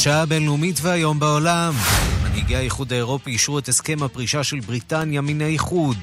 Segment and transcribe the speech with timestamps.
[0.00, 1.74] השעה הבינלאומית והיום בעולם.
[2.22, 5.96] מנהיגי האיחוד האירופי אישרו את הסכם הפרישה של בריטניה מן האיחוד.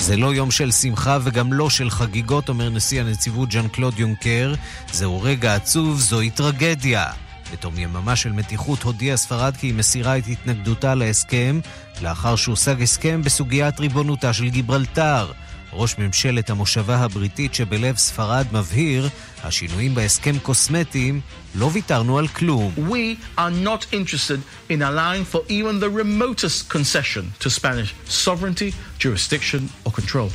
[0.00, 4.54] זה לא יום של שמחה וגם לא של חגיגות, אומר נשיא הנציבות ז'אן קלוד יונקר.
[4.92, 7.04] זהו רגע עצוב, זוהי טרגדיה.
[7.52, 11.60] בתום יממה של מתיחות הודיעה ספרד כי היא מסירה את התנגדותה להסכם,
[12.02, 15.32] לאחר שהושג הסכם בסוגיית ריבונותה של גיברלטר.
[15.76, 19.08] ראש ממשלת המושבה הבריטית שבלב ספרד מבהיר,
[19.44, 21.20] השינויים בהסכם קוסמטיים,
[21.54, 22.74] לא ויתרנו על כלום.
[22.76, 24.40] We are not interested
[24.70, 30.30] in allowing for even the remotest concession to Spanish sovereignty, jurisdiction or control.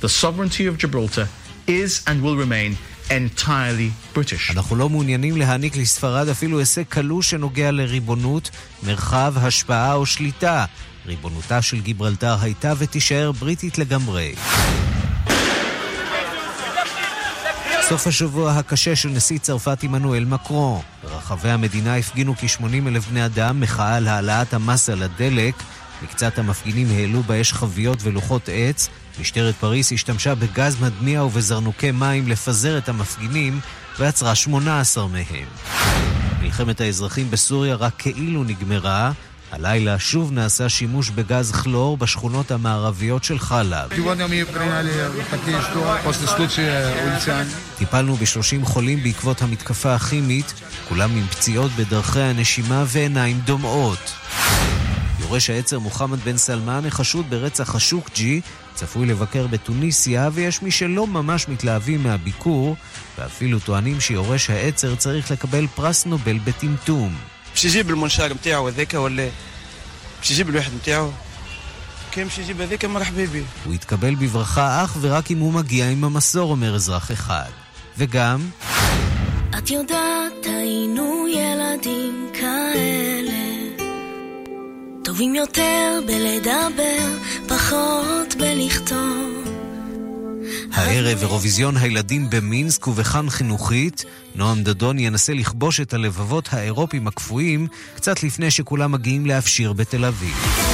[0.00, 1.26] The sovereignty of Gibraltar
[1.68, 2.76] is and will remain
[3.10, 4.52] entirely British.
[4.52, 8.50] אנחנו לא מעוניינים להעניק לספרד אפילו הישג קלוש שנוגע לריבונות,
[8.82, 10.64] מרחב, השפעה או שליטה.
[11.06, 14.34] ריבונותה של גיברלטר הייתה ותישאר בריטית לגמרי.
[17.88, 20.82] סוף השבוע הקשה של נשיא צרפת עמנואל מקרו.
[21.02, 25.54] ברחבי המדינה הפגינו כ-80 אלף בני אדם מחאה על העלאת המס על הדלק.
[26.02, 28.88] מקצת המפגינים העלו באש חביות ולוחות עץ.
[29.20, 33.60] משטרת פריס השתמשה בגז מדמיע ובזרנוקי מים לפזר את המפגינים
[33.98, 35.48] ועצרה 18 מהם.
[36.42, 39.12] מלחמת האזרחים בסוריה רק כאילו נגמרה.
[39.50, 43.90] הלילה שוב נעשה שימוש בגז כלור בשכונות המערביות של חלב.
[47.78, 50.54] טיפלנו ב-30 חולים בעקבות המתקפה הכימית,
[50.88, 54.12] כולם עם פציעות בדרכי הנשימה ועיניים דומעות.
[55.20, 58.40] יורש העצר מוחמד בן סלמן החשוד ברצח השוקג'י
[58.74, 62.76] צפוי לבקר בתוניסיה, ויש מי שלא ממש מתלהבים מהביקור,
[63.18, 67.35] ואפילו טוענים שיורש העצר צריך לקבל פרס נובל בטמטום.
[67.55, 69.29] باش يجيب المنشار نتاعو هذاك ولا
[70.19, 71.11] باش يجيب الواحد نتاعو
[72.11, 76.03] كان باش يجيب هذاك مرحبا به הוא יתקבל בברכה אך ורק אם הוא מגיע עם
[76.03, 77.49] המסור, אומר אזרח אחד.
[77.97, 78.49] וגם...
[79.57, 83.41] את יודעת, היינו ילדים כאלה
[85.03, 87.07] טובים יותר בלדבר,
[87.47, 89.34] פחות בלכתוב
[90.72, 94.04] הערב אירוויזיון הילדים במינסק ובכאן חינוכית,
[94.34, 97.66] נועם דדון ינסה לכבוש את הלבבות האירופים הקפואים
[97.96, 100.65] קצת לפני שכולם מגיעים להפשיר בתל אביב.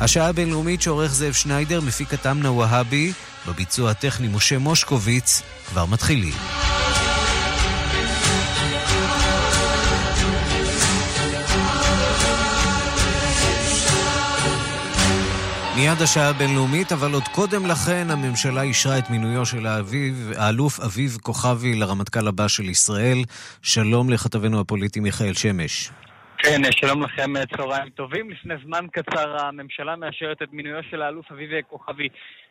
[0.00, 3.12] השעה הבינלאומית שעורך זאב שניידר, מפיק התמנה והבי,
[3.48, 6.34] בביצוע הטכני משה מושקוביץ, כבר מתחילים.
[15.76, 21.18] מיד השעה הבינלאומית, אבל עוד קודם לכן הממשלה אישרה את מינויו של האביב, האלוף אביב
[21.22, 23.24] כוכבי לרמטכ"ל הבא של ישראל.
[23.62, 25.90] שלום לכתבנו הפוליטי מיכאל שמש.
[26.42, 28.30] כן, שלום לכם, צהריים טובים.
[28.30, 32.08] לפני זמן קצר הממשלה מאשרת את מינויו של האלוף אביב כוכבי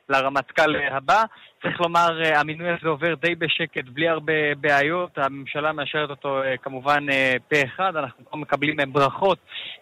[0.09, 1.23] לרמטכ"ל הבא.
[1.61, 5.17] צריך לומר, המינוי הזה עובר די בשקט, בלי הרבה בעיות.
[5.17, 7.05] הממשלה מאשרת אותו כמובן
[7.47, 7.95] פה אחד.
[7.95, 9.37] אנחנו כבר מקבלים ברכות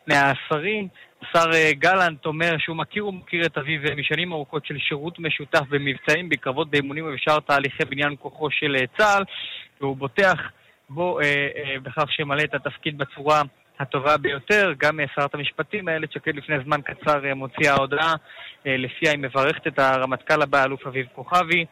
[0.08, 0.88] מהשרים.
[1.22, 6.70] השר גלנט אומר שהוא מכיר ומכיר את אביב משנים ארוכות של שירות משותף במבצעים, בקרבות,
[6.70, 9.24] באימונים ובשאר תהליכי בניין כוחו של צה"ל,
[9.82, 10.40] והוא בוטח
[10.90, 13.42] בו אה, אה, בכך שימלא את התפקיד בצורה
[13.80, 14.74] הטובה ביותר.
[14.78, 18.14] גם שרת המשפטים איילת שקד לפני זמן קצר מוציאה הודעה
[18.66, 21.66] לפיה היא מברכת את הרמטכ"ל הבא, אלוף אביב כוכבי.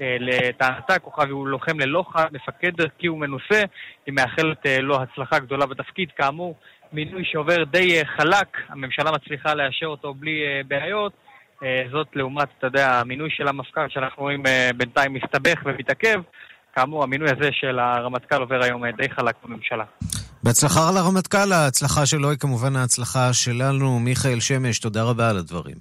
[0.00, 3.62] לטענתה, כוכבי הוא לוחם ללא חד, מפקד ערכי ומנוסה,
[4.06, 6.08] היא מאחלת לו הצלחה גדולה בתפקיד.
[6.16, 6.56] כאמור,
[6.92, 11.12] מינוי שעובר די חלק, הממשלה מצליחה לאשר אותו בלי בעיות.
[11.92, 14.42] זאת לעומת, אתה יודע, המינוי של המפכ"ל שאנחנו רואים
[14.76, 16.20] בינתיים מסתבך ומתעכב.
[16.76, 19.84] כאמור, המינוי הזה של הרמטכ"ל עובר היום די חלק בממשלה.
[20.42, 24.00] בהצלחה לרמטכ"ל, ההצלחה שלו היא כמובן ההצלחה שלנו.
[24.00, 25.76] מיכאל שמש, תודה רבה על הדברים.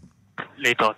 [0.58, 0.96] להתראות.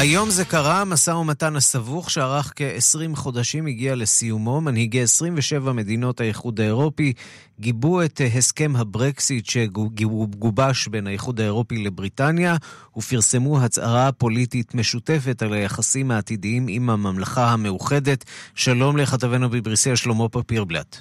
[0.00, 4.60] היום זה קרה, המשא ומתן הסבוך שארך כ-20 חודשים הגיע לסיומו.
[4.60, 7.12] מנהיגי 27 מדינות האיחוד האירופי
[7.60, 12.56] גיבו את הסכם הברקסיט שגובש בין האיחוד האירופי לבריטניה
[12.96, 18.24] ופרסמו הצהרה פוליטית משותפת על היחסים העתידיים עם הממלכה המאוחדת.
[18.54, 20.96] שלום לכתבנו בבריסל, שלמה פפירבלט.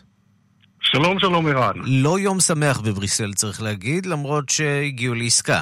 [0.81, 1.75] שלום, שלום ערן.
[1.84, 5.62] לא יום שמח בבריסל, צריך להגיד, למרות שהגיעו לעסקה.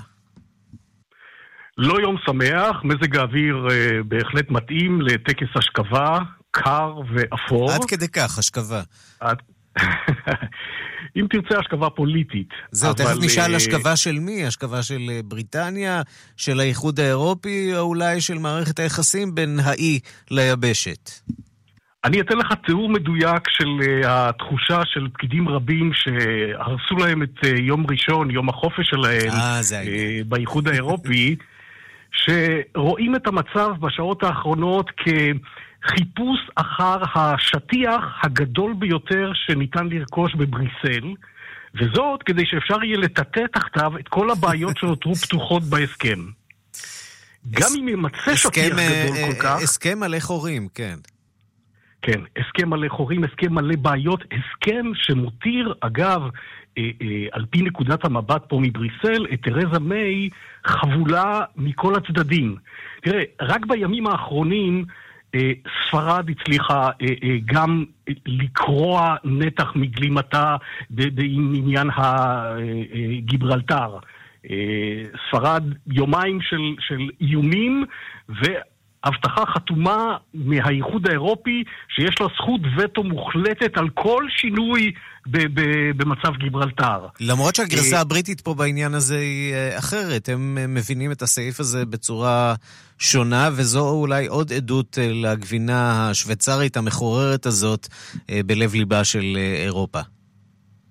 [1.78, 6.20] לא יום שמח, מזג האוויר אה, בהחלט מתאים לטקס השכבה,
[6.52, 7.72] קר ואפור.
[7.72, 8.82] עד כדי כך, השכבה.
[9.20, 9.38] עד,
[11.18, 12.50] אם תרצה, השכבה פוליטית.
[12.72, 14.46] זהו, תכף נשאל השכבה של מי?
[14.46, 16.02] השכבה של בריטניה,
[16.38, 20.00] של האיחוד האירופי, או אולי של מערכת היחסים בין האי
[20.32, 21.10] ליבשת?
[22.04, 27.86] אני אתן לך תיאור מדויק של uh, התחושה של פקידים רבים שהרסו להם את יום
[27.90, 31.36] ראשון, יום החופש שלהם, אה, זה uh, באיחוד האירופי,
[32.12, 41.14] שרואים את המצב בשעות האחרונות כחיפוש אחר השטיח הגדול ביותר שניתן לרכוש בבריסל,
[41.76, 46.20] וזאת כדי שאפשר יהיה לטאטא תחתיו את כל הבעיות שנותרו פתוחות בהסכם.
[47.52, 49.62] גם אם ימצא שטיח גדול כל כך...
[49.64, 50.96] הסכם מלא חורים, כן.
[52.02, 56.22] כן, הסכם מלא חורים, הסכם מלא בעיות, הסכם שמותיר, אגב,
[56.78, 60.30] אה, אה, על פי נקודת המבט פה מבריסל, את תרזה מיי
[60.66, 62.56] חבולה מכל הצדדים.
[63.02, 64.86] תראה, רק בימים האחרונים
[65.36, 65.52] אה,
[65.88, 67.86] ספרד הצליחה אה, אה, גם
[68.26, 70.56] לקרוע נתח מגלימתה
[71.24, 73.94] עם עניין הגיברלטר.
[73.94, 74.00] אה,
[74.50, 77.86] אה, ספרד יומיים של, של איומים,
[78.30, 78.46] ו...
[79.08, 81.64] הבטחה חתומה מהאיחוד האירופי
[81.96, 84.92] שיש לה זכות וטו מוחלטת על כל שינוי
[85.28, 87.08] ב- ב- במצב גיברלטר.
[87.20, 91.60] למרות שהגרסה אה, הבריטית פה בעניין הזה היא אה, אחרת, הם אה, מבינים את הסעיף
[91.60, 92.56] הזה בצורה
[93.00, 97.88] שונה, וזו אולי עוד עדות לגבינה השוויצרית המחוררת הזאת
[98.46, 100.00] בלב ליבה של אירופה.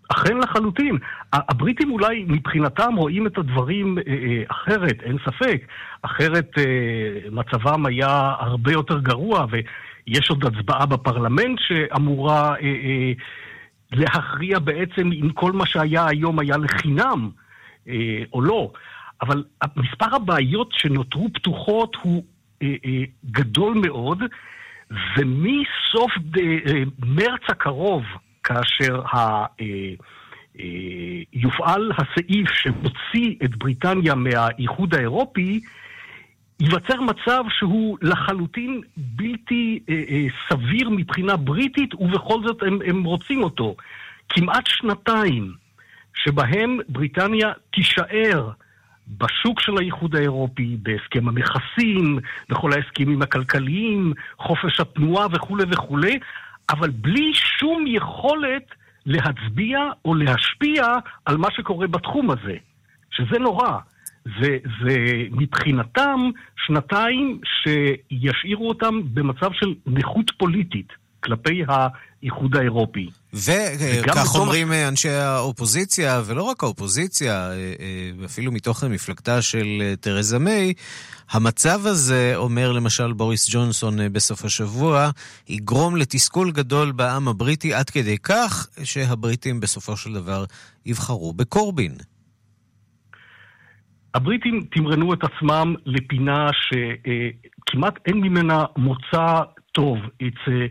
[0.08, 0.99] אכן לחלוטין.
[1.32, 5.67] הבריטים אולי מבחינתם רואים את הדברים אה, אה, אחרת, אין ספק.
[6.03, 6.64] אחרת אה,
[7.31, 12.55] מצבם היה הרבה יותר גרוע, ויש עוד הצבעה בפרלמנט שאמורה
[13.93, 17.31] להכריע בעצם אם כל מה שהיה היום היה לחינם
[18.32, 18.73] או לא.
[19.23, 19.44] אבל
[19.76, 22.23] מספר הבעיות שנותרו פתוחות הוא
[23.31, 24.23] גדול מאוד,
[24.91, 26.12] ומסוף
[27.06, 28.03] מרץ הקרוב,
[28.46, 29.16] כאשר ה...
[29.16, 29.44] אה,
[30.60, 35.60] אה, יופעל הסעיף שמוציא את בריטניה מהאיחוד האירופי,
[36.60, 43.76] ייווצר מצב שהוא לחלוטין בלתי אה, סביר מבחינה בריטית, ובכל זאת הם, הם רוצים אותו.
[44.28, 45.52] כמעט שנתיים
[46.14, 48.50] שבהם בריטניה תישאר
[49.08, 56.19] בשוק של האיחוד האירופי, בהסכם המכסים, בכל ההסכמים הכלכליים, חופש התנועה וכולי וכולי,
[56.70, 58.74] אבל בלי שום יכולת
[59.06, 60.86] להצביע או להשפיע
[61.24, 62.56] על מה שקורה בתחום הזה,
[63.10, 63.78] שזה נורא.
[64.40, 64.96] זה, זה
[65.30, 66.30] מבחינתם
[66.66, 73.08] שנתיים שישאירו אותם במצב של נכות פוליטית כלפי האיחוד האירופי.
[73.32, 74.76] וכך אומרים הש...
[74.88, 80.74] אנשי האופוזיציה, ולא רק האופוזיציה, אה, אה, אפילו מתוך המפלגתה של אה, תרזה מיי,
[81.30, 85.10] המצב הזה, אומר למשל בוריס ג'ונסון בסוף השבוע,
[85.48, 90.44] יגרום לתסכול גדול בעם הבריטי עד כדי כך שהבריטים בסופו של דבר
[90.86, 91.92] יבחרו בקורבין.
[94.14, 99.40] הבריטים תמרנו את עצמם לפינה שכמעט אין ממנה מוצא
[99.72, 99.98] טוב.
[100.22, 100.70] It's a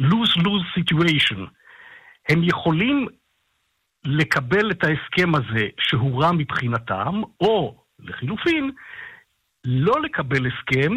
[0.00, 1.40] lose-lose situation.
[2.28, 3.06] הם יכולים
[4.04, 8.70] לקבל את ההסכם הזה שהוא רע מבחינתם, או לחילופין,
[9.64, 10.92] לא לקבל הסכם,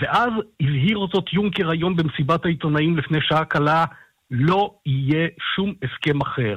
[0.00, 0.30] ואז
[0.60, 3.84] הבהיר זאת יונקר היום במסיבת העיתונאים לפני שעה קלה,
[4.30, 6.56] לא יהיה שום הסכם אחר.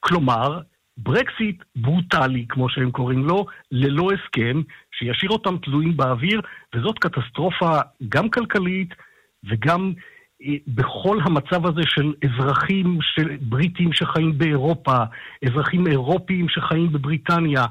[0.00, 0.60] כלומר,
[0.96, 4.60] ברקסיט ברוטלי, כמו שהם קוראים לו, ללא הסכם,
[4.92, 6.40] שישאיר אותם תלויים באוויר,
[6.74, 8.94] וזאת קטסטרופה גם כלכלית
[9.44, 9.92] וגם
[10.66, 14.96] בכל המצב הזה של אזרחים של בריטים שחיים באירופה,
[15.44, 17.64] אזרחים אירופיים שחיים בבריטניה,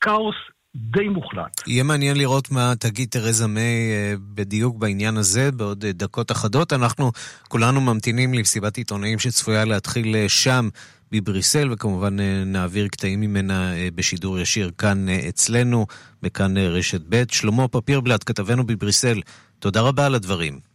[0.00, 0.36] כאוס
[0.76, 1.62] די מוחלט.
[1.66, 6.72] יהיה מעניין לראות מה תגיד תרזה מיי אה, בדיוק בעניין הזה בעוד אה, דקות אחדות.
[6.72, 7.10] אנחנו
[7.48, 10.68] כולנו ממתינים למסיבת עיתונאים שצפויה להתחיל אה, שם
[11.12, 12.16] בבריסל, וכמובן
[12.46, 15.86] נעביר קטעים ממנה בשידור ישיר כאן אצלנו,
[16.22, 17.22] בכאן רשת ב'.
[17.30, 19.20] שלמה פפירבלט, כתבנו בבריסל,
[19.58, 20.73] תודה רבה על הדברים.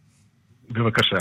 [0.70, 1.16] בבקשה.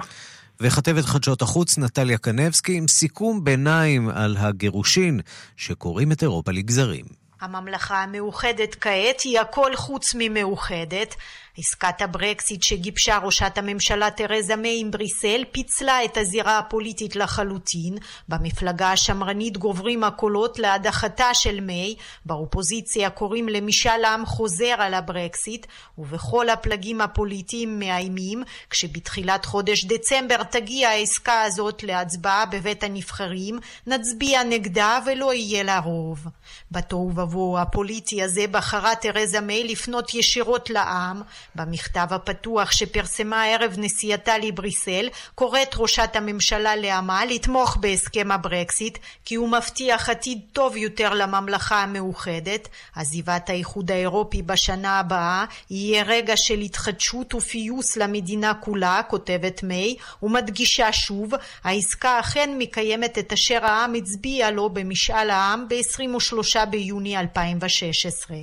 [0.61, 5.19] וכתבת חדשות החוץ נטליה קנבסקי עם סיכום ביניים על הגירושין
[5.57, 7.05] שקוראים את אירופה לגזרים.
[7.41, 11.15] הממלכה המאוחדת כעת היא הכל חוץ ממאוחדת.
[11.57, 17.97] עסקת הברקסיט שגיבשה ראשת הממשלה תרזה מיי עם בריסל פיצלה את הזירה הפוליטית לחלוטין.
[18.29, 26.49] במפלגה השמרנית גוברים הקולות להדחתה של מיי, באופוזיציה קוראים למשאל עם חוזר על הברקסיט, ובכל
[26.49, 35.33] הפלגים הפוליטיים מאיימים, כשבתחילת חודש דצמבר תגיע העסקה הזאת להצבעה בבית הנבחרים, נצביע נגדה ולא
[35.33, 36.27] יהיה לה רוב.
[36.71, 41.21] בתוהו ובוהו הפוליטי הזה בחרה תרזה מיי לפנות ישירות לעם,
[41.55, 49.49] במכתב הפתוח שפרסמה ערב נסיעתה לבריסל, קוראת ראשת הממשלה לעמה לתמוך בהסכם הברקסיט, כי הוא
[49.49, 52.67] מבטיח עתיד טוב יותר לממלכה המאוחדת.
[52.95, 60.93] עזיבת האיחוד האירופי בשנה הבאה יהיה רגע של התחדשות ופיוס למדינה כולה, כותבת מיי, ומדגישה
[60.93, 68.37] שוב, העסקה אכן מקיימת את אשר העם הצביע לו במשאל העם ב-23 ביוני 2016.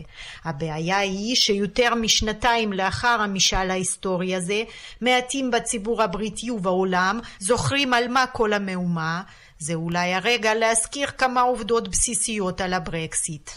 [0.44, 4.62] הבעיה היא שיותר משנתיים לאחר המשאל ההיסטורי הזה,
[5.00, 9.22] מעטים בציבור הבריטי ובעולם זוכרים על מה כל המהומה.
[9.58, 13.50] זה אולי הרגע להזכיר כמה עובדות בסיסיות על הברקסיט.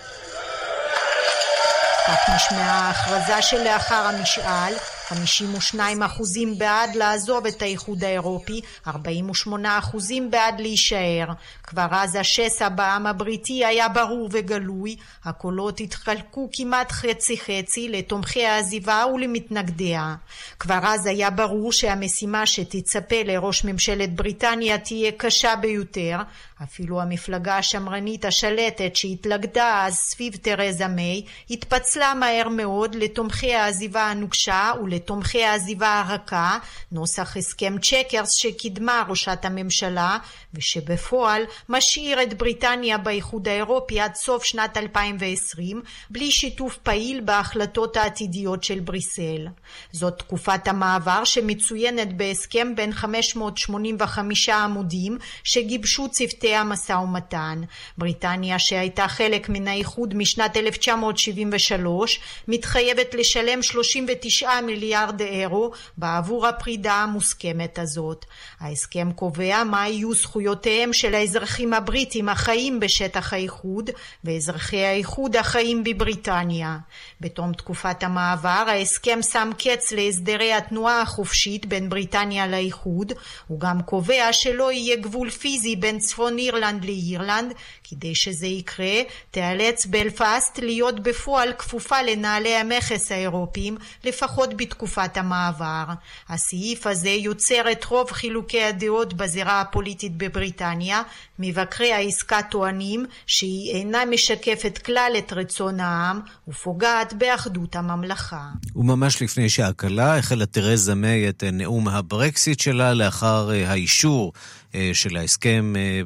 [2.07, 4.73] כך נשמעה ההכרזה שלאחר המשאל
[5.08, 11.26] 52 אחוזים בעד לעזוב את האיחוד האירופי, 48 אחוזים בעד להישאר.
[11.62, 19.04] כבר אז השסע בעם הבריטי היה ברור וגלוי, הקולות התחלקו כמעט חצי חצי לתומכי העזיבה
[19.14, 20.14] ולמתנגדיה.
[20.58, 26.16] כבר אז היה ברור שהמשימה שתצפה לראש ממשלת בריטניה תהיה קשה ביותר,
[26.62, 34.72] אפילו המפלגה השמרנית השלטת שהתלכדה אז סביב תרזה מיי התפצלה מהר מאוד לתומכי העזיבה הנוקשה
[34.82, 36.58] ולתומכי העזיבה הרכה,
[36.92, 40.18] נוסח הסכם צ'קרס שקידמה ראשת הממשלה
[40.54, 48.64] ושבפועל משאיר את בריטניה באיחוד האירופי עד סוף שנת 2020 בלי שיתוף פעיל בהחלטות העתידיות
[48.64, 49.48] של בריסל.
[49.92, 57.62] זאת תקופת המעבר שמצוינת בהסכם בין 585 עמודים שגיבשו צוותי המשא ומתן.
[57.98, 67.78] בריטניה שהייתה חלק מן האיחוד משנת 1973 מתחייבת לשלם 39 מיליארד אירו בעבור הפרידה המוסכמת
[67.78, 68.24] הזאת.
[68.60, 73.90] ההסכם קובע מה יהיו זכויותיהם של האזרחים הבריטים החיים בשטח האיחוד
[74.24, 76.78] ואזרחי האיחוד החיים בבריטניה.
[77.20, 83.12] בתום תקופת המעבר ההסכם שם קץ להסדרי התנועה החופשית בין בריטניה לאיחוד,
[83.46, 87.52] הוא גם קובע שלא יהיה גבול פיזי בין צפון אירלנד לאירלנד,
[87.84, 95.84] כדי שזה יקרה תיאלץ בלפאסט להיות בפועל כפופה לנהלי המכס האירופיים, לפחות בתקופת המעבר.
[96.28, 101.02] הסעיף הזה יוצר את רוב חילוקי הדעות בזירה הפוליטית בבריטניה,
[101.38, 108.48] מבקרי העסקה טוענים שהיא אינה משקפת כלל את רצון העם ופוגעת באחדות הממלכה.
[108.76, 114.32] וממש לפני שעה קלה החלה תרזה מיי את נאום הברקסיט שלה לאחר אה, האישור
[114.92, 116.00] של ההסכם אה,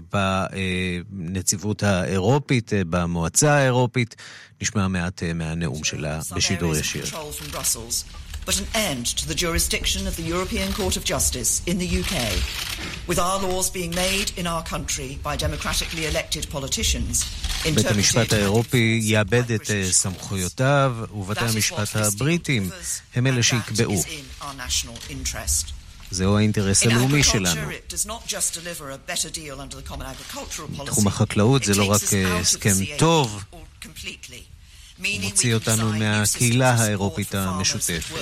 [1.10, 4.16] בנציבות האירופית, במועצה האירופית.
[4.60, 7.04] נשמע מעט מהנאום שלה בשידור ישיר.
[8.48, 12.14] but an end to the jurisdiction of the European Court of Justice in the UK,
[13.10, 17.26] with our laws being made in our country by democratically elected politicians.
[17.74, 22.70] בית המשפט האירופי יאבד את סמכויותיו, ובתי המשפט הבריטים
[23.14, 24.02] הם אלה שיקבעו.
[26.10, 27.60] זהו האינטרס הלאומי שלנו.
[30.84, 32.02] בתחום החקלאות זה לא רק
[32.40, 33.44] הסכם טוב,
[34.98, 38.14] מוציא אותנו מהקהילה האירופית המשותפת.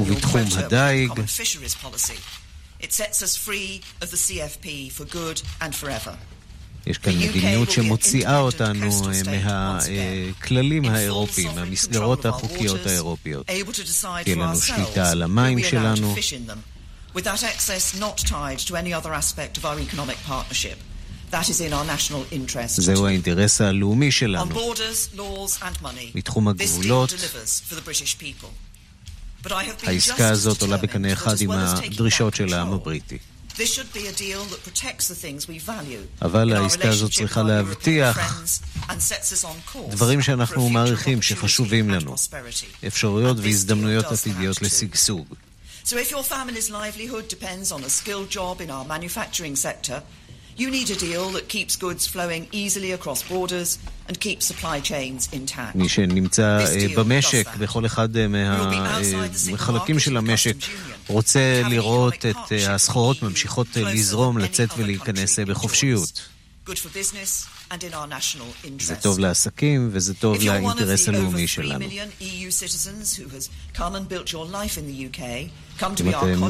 [0.00, 1.12] ובתחום הדייג,
[6.86, 8.90] יש כאן מדיניות שמוציאה אותנו
[9.26, 13.46] מהכללים האירופיים, מהמסגרות החוקיות האירופיות.
[14.24, 16.14] תהיה לנו שליטה על המים שלנו.
[17.14, 20.76] With that access not tied to any other aspect of our economic partnership.
[22.66, 24.60] זהו האינטרס הלאומי שלנו,
[26.14, 27.14] מתחום הגבולות.
[29.82, 33.18] העסקה הזאת עולה בקנה אחד עם הדרישות של העם הבריטי.
[36.22, 38.18] אבל העסקה הזאת צריכה להבטיח
[39.90, 42.14] דברים שאנחנו מעריכים שחשובים לנו,
[42.86, 45.34] אפשרויות והזדמנויות עתידיות לשגשוג.
[45.84, 49.98] So if your family's livelihood depends on a skilled job in our manufacturing sector,
[50.58, 53.70] You need a deal that keeps goods flowing easily across borders
[54.08, 55.74] and keeps supply chains intact.
[55.74, 56.58] מי שנמצא
[56.96, 60.56] במשק, בכל אחד מהחלקים של המשק,
[61.08, 66.22] רוצה לראות את הסחורות ממשיכות לזרום, לצאת ולהיכנס בחופשיות.
[68.80, 71.84] זה טוב לעסקים וזה טוב לאינטרס הלאומי שלנו.
[76.00, 76.42] אם אתם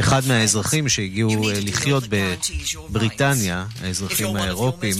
[0.00, 4.94] אחד מהאזרחים שהגיעו לחיות בבריטניה, האזרחים האירופים,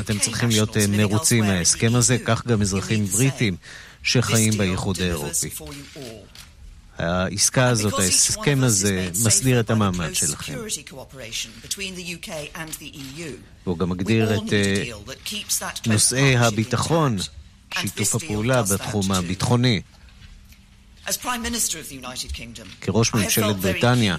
[0.00, 3.56] אתם צריכים להיות מרוצים מההסכם הזה, כך גם אזרחים בריטים
[4.02, 5.50] שחיים באיחוד האירופי.
[7.02, 10.54] העסקה הזאת, ההסכם הזה, מסדיר את המעמד שלכם.
[13.66, 17.16] והוא גם מגדיר את נושאי הביטחון,
[17.80, 19.80] שיתוף הפעולה בתחום הביטחוני.
[22.80, 24.16] כראש ממשלת בריטניה,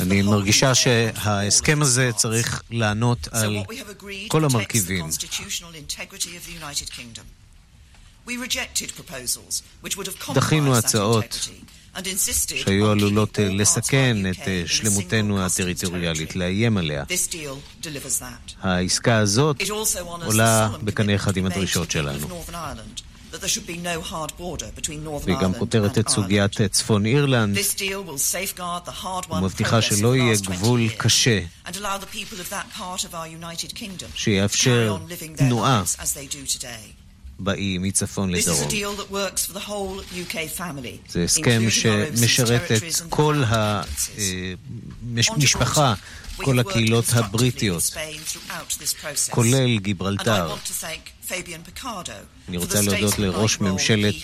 [0.00, 3.56] אני מרגישה שההסכם הזה צריך לענות על
[4.28, 5.06] כל המרכיבים.
[10.34, 11.48] דחינו הצעות
[12.44, 17.04] שהיו עלולות לסכן את שלמותנו הטריטוריאלית, לאיים עליה.
[18.62, 19.56] העסקה הזאת
[20.24, 22.46] עולה בקנה אחד עם הדרישות שלנו.
[25.24, 27.58] והיא גם פותרת את סוגיית צפון אירלנד.
[29.30, 31.40] ומבטיחה שלא יהיה גבול קשה
[34.14, 34.96] שיאפשר
[35.36, 35.82] תנועה
[37.38, 38.68] באי מצפון לדרום.
[41.08, 43.42] זה הסכם שמשרת את כל
[45.02, 45.94] המשפחה,
[46.36, 47.96] כל הקהילות הבריטיות,
[49.30, 50.54] כולל גיברלטר.
[52.48, 54.14] אני רוצה להודות לראש ממשלת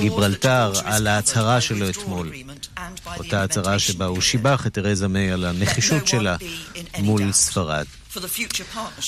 [0.00, 2.32] גיברלטר על ההצהרה שלו אתמול,
[3.18, 6.36] אותה הצהרה שבה הוא שיבח את תרזה מיי על הנחישות שלה
[6.98, 7.86] מול ספרד.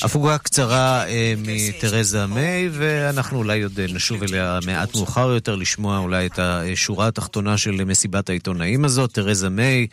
[0.02, 1.04] הפוגה קצרה
[1.38, 7.58] מתרזה מיי, ואנחנו אולי עוד נשוב אליה מעט מאוחר יותר לשמוע אולי את השורה התחתונה
[7.58, 9.14] של מסיבת העיתונאים הזאת.
[9.14, 9.86] תרזה מיי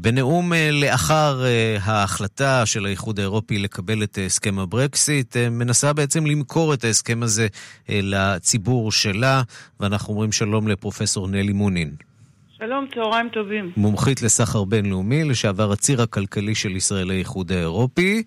[0.00, 1.44] בנאום לאחר
[1.80, 7.46] ההחלטה של האיחוד האירופי לקבל את הסכם הברקסיט, מנסה בעצם למכור את ההסכם הזה
[7.88, 9.42] לציבור שלה,
[9.80, 12.05] ואנחנו אומרים שלום לפרופסור נלי מונין.
[12.58, 13.72] שלום, צהריים טובים.
[13.76, 18.22] מומחית לסחר בינלאומי, לשעבר הציר הכלכלי של ישראל לאיחוד האירופי.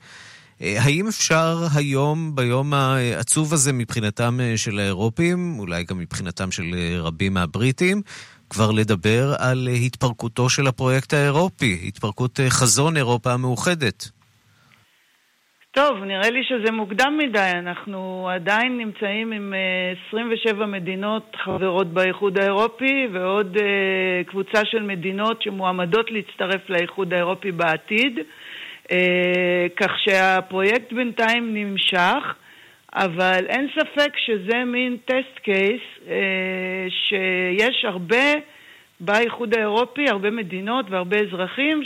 [0.60, 8.02] האם אפשר היום, ביום העצוב הזה מבחינתם של האירופים, אולי גם מבחינתם של רבים מהבריטים,
[8.50, 14.10] כבר לדבר על התפרקותו של הפרויקט האירופי, התפרקות חזון אירופה המאוחדת?
[15.72, 17.52] טוב, נראה לי שזה מוקדם מדי.
[17.54, 19.54] אנחנו עדיין נמצאים עם
[20.08, 23.58] 27 מדינות חברות באיחוד האירופי ועוד
[24.26, 28.20] קבוצה של מדינות שמועמדות להצטרף לאיחוד האירופי בעתיד,
[29.76, 32.36] כך שהפרויקט בינתיים נמשך.
[32.94, 35.82] אבל אין ספק שזה מין טסט קייס
[36.90, 38.34] שיש הרבה
[39.00, 41.82] באיחוד האירופי, הרבה מדינות והרבה אזרחים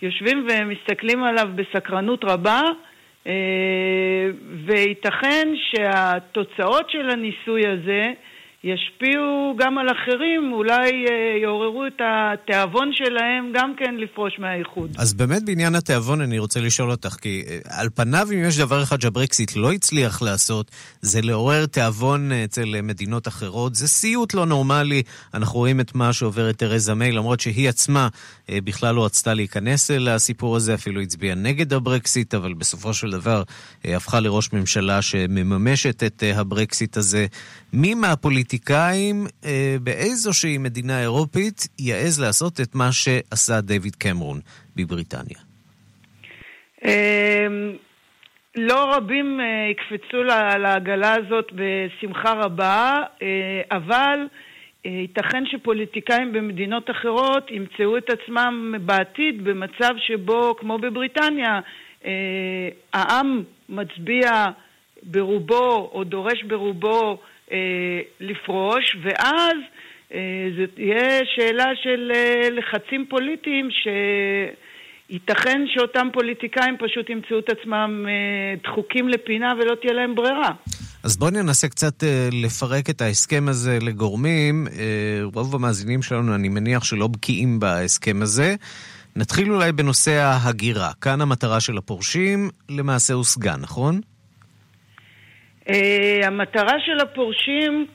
[0.00, 2.60] שיושבים ומסתכלים עליו בסקרנות רבה
[4.66, 8.12] וייתכן שהתוצאות של הניסוי הזה
[8.64, 10.90] ישפיעו גם על אחרים, אולי
[11.42, 14.90] יעוררו את התיאבון שלהם גם כן לפרוש מהאיחוד.
[14.98, 19.00] אז באמת בעניין התיאבון אני רוצה לשאול אותך, כי על פניו אם יש דבר אחד
[19.00, 23.74] שהברקסיט לא הצליח לעשות, זה לעורר תיאבון אצל מדינות אחרות.
[23.74, 25.02] זה סיוט לא נורמלי,
[25.34, 28.08] אנחנו רואים את מה שעוברת תרזה מיי, למרות שהיא עצמה
[28.50, 33.42] בכלל לא רצתה להיכנס לסיפור הזה, אפילו הצביעה נגד הברקסיט, אבל בסופו של דבר
[33.84, 37.26] הפכה לראש ממשלה שמממשת את הברקסיט הזה.
[37.72, 38.55] מי מהפוליטיקאים
[39.44, 44.40] אה, באיזושהי מדינה אירופית יעז לעשות את מה שעשה דיוויד קמרון
[44.76, 45.38] בבריטניה?
[46.84, 47.46] אה,
[48.56, 50.22] לא רבים אה, יקפצו
[50.58, 54.18] לעגלה הזאת בשמחה רבה, אה, אבל
[54.84, 61.60] ייתכן שפוליטיקאים במדינות אחרות ימצאו את עצמם בעתיד במצב שבו, כמו בבריטניה,
[62.92, 64.46] העם מצביע
[65.02, 67.18] ברובו או דורש ברובו
[68.20, 69.56] לפרוש, ואז
[70.14, 73.68] אה, זו תהיה שאלה של אה, לחצים פוליטיים
[75.10, 78.06] שייתכן שאותם פוליטיקאים פשוט ימצאו את עצמם
[78.62, 80.50] דחוקים לפינה ולא תהיה להם ברירה.
[81.02, 84.66] אז בואו ננסה קצת לפרק את ההסכם הזה לגורמים.
[85.34, 88.54] רוב המאזינים שלנו, אני מניח שלא בקיאים בהסכם הזה.
[89.16, 90.90] נתחיל אולי בנושא ההגירה.
[91.00, 94.00] כאן המטרה של הפורשים למעשה הושגה, נכון?
[95.66, 95.72] Uh,
[96.26, 97.86] המטרה של הפורשים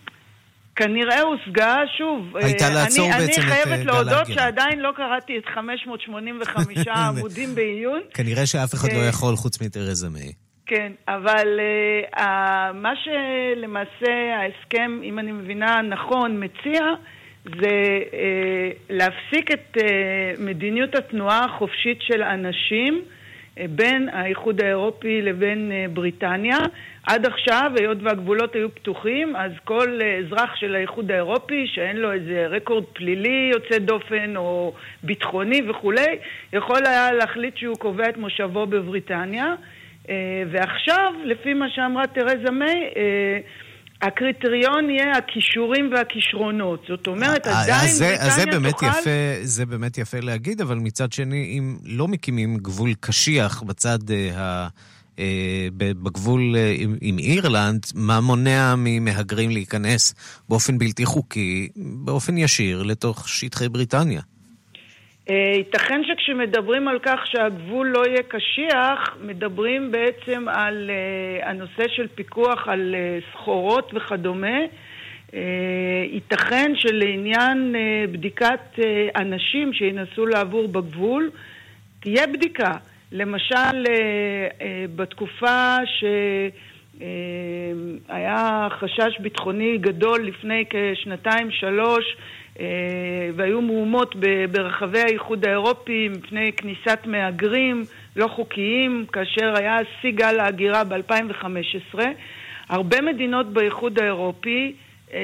[0.75, 4.43] כנראה הושגה, שוב, הייתה לעצור אני, בעצם אני את, חייבת אה, גל להודות ההגירה.
[4.43, 8.01] שעדיין לא קראתי את 585 עמודים בעיון.
[8.13, 10.31] כנראה שאף אחד לא אה, יכול חוץ מתרזה מיי.
[10.65, 11.59] כן, אבל
[12.15, 12.21] uh,
[12.73, 16.81] מה שלמעשה ההסכם, אם אני מבינה נכון, מציע,
[17.45, 18.15] זה uh,
[18.89, 19.81] להפסיק את uh,
[20.39, 26.57] מדיניות התנועה החופשית של אנשים uh, בין האיחוד האירופי לבין uh, בריטניה.
[27.03, 32.11] עד עכשיו, היות והגבולות היו פתוחים, אז כל uh, אזרח של האיחוד האירופי, שאין לו
[32.11, 36.17] איזה רקורד פלילי יוצא דופן או ביטחוני וכולי,
[36.53, 39.55] יכול היה להחליט שהוא קובע את מושבו בבריטניה.
[40.05, 40.09] Uh,
[40.51, 42.97] ועכשיו, לפי מה שאמרה תרזה מיי, uh,
[44.01, 46.85] הקריטריון יהיה הכישורים והכישרונות.
[46.87, 48.85] זאת אומרת, אה, עדיין אז זה, אז זה באמת תוכל...
[48.85, 49.09] יפה,
[49.41, 54.41] זה באמת יפה להגיד, אבל מצד שני, אם לא מקימים גבול קשיח בצד אה, ה...
[54.41, 55.00] אה, ב-
[55.77, 60.15] בגבול אה, עם, אירלנד, מה מונע ממהגרים להיכנס
[60.49, 64.21] באופן בלתי חוקי, באופן ישיר, לתוך שטחי בריטניה?
[65.29, 72.07] אה, ייתכן שכשמדברים על כך שהגבול לא יהיה קשיח, מדברים בעצם על אה, הנושא של
[72.15, 74.57] פיקוח על אה, סחורות וכדומה.
[75.33, 81.29] אה, ייתכן שלעניין אה, בדיקת אה, אנשים שינסו לעבור בגבול,
[81.99, 82.77] תהיה בדיקה.
[83.11, 83.55] למשל,
[83.89, 85.75] אה, אה, בתקופה
[86.97, 92.17] שהיה חשש ביטחוני גדול לפני כשנתיים-שלוש,
[92.59, 94.15] אה, והיו מהומות
[94.51, 97.83] ברחבי האיחוד האירופי מפני כניסת מהגרים
[98.15, 101.99] לא חוקיים, כאשר היה שיא גל ההגירה ב-2015.
[102.69, 104.73] הרבה מדינות באיחוד האירופי
[105.13, 105.19] אה,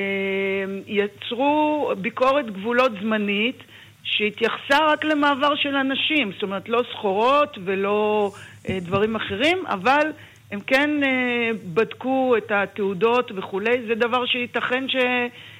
[0.88, 3.64] יצרו ביקורת גבולות זמנית
[4.12, 8.32] שהתייחסה רק למעבר של אנשים, זאת אומרת לא סחורות ולא
[8.70, 10.12] אה, דברים אחרים, אבל
[10.52, 14.96] הם כן אה, בדקו את התעודות וכולי, זה דבר שייתכן ש,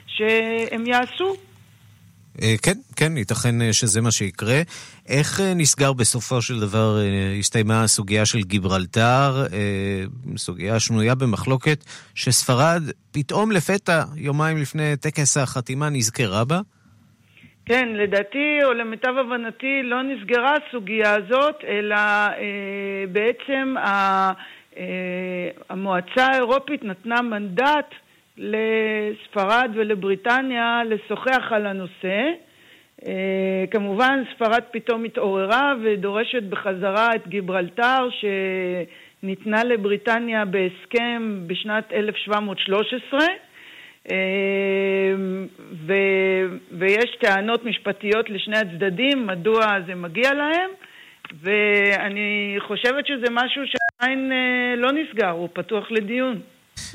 [0.08, 1.36] שהם יעשו.
[2.42, 4.62] אה, כן, כן, ייתכן אה, שזה מה שיקרה.
[5.08, 7.00] איך אה, נסגר בסופו של דבר,
[7.40, 9.46] הסתיימה הסוגיה של גיברלטר,
[10.38, 11.84] סוגיה שנויה במחלוקת,
[12.16, 16.62] שספרד פתאום לפתע, יומיים לפני טקס החתימה, נזכרה בה?
[17.68, 24.32] כן, לדעתי, או למיטב הבנתי, לא נסגרה הסוגיה הזאת, אלא אה, בעצם ה,
[24.78, 27.96] אה, המועצה האירופית נתנה מנדט
[28.38, 32.32] לספרד ולבריטניה לשוחח על הנושא.
[33.08, 43.20] אה, כמובן, ספרד פתאום התעוררה ודורשת בחזרה את גיברלטר, שניתנה לבריטניה בהסכם בשנת 1713.
[45.88, 45.94] ו,
[46.80, 50.70] ויש טענות משפטיות לשני הצדדים, מדוע זה מגיע להם,
[51.42, 56.42] ואני חושבת שזה משהו שעדיין אה, לא נסגר, הוא פתוח לדיון.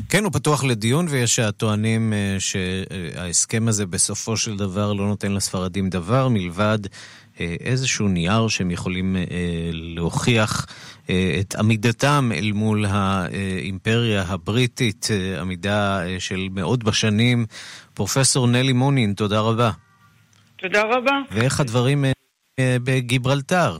[0.08, 5.88] כן, הוא פתוח לדיון, ויש הטוענים אה, שההסכם הזה בסופו של דבר לא נותן לספרדים
[5.88, 6.78] דבר מלבד
[7.40, 9.22] איזשהו נייר שהם יכולים אה,
[9.72, 10.66] להוכיח
[11.10, 17.46] אה, את עמידתם אל מול האימפריה הבריטית, אה, עמידה אה, של מאות בשנים.
[17.94, 19.70] פרופסור נלי מונין, תודה רבה.
[20.56, 21.18] תודה רבה.
[21.30, 22.12] ואיך הדברים אה,
[22.58, 23.78] אה, בגיברלטר?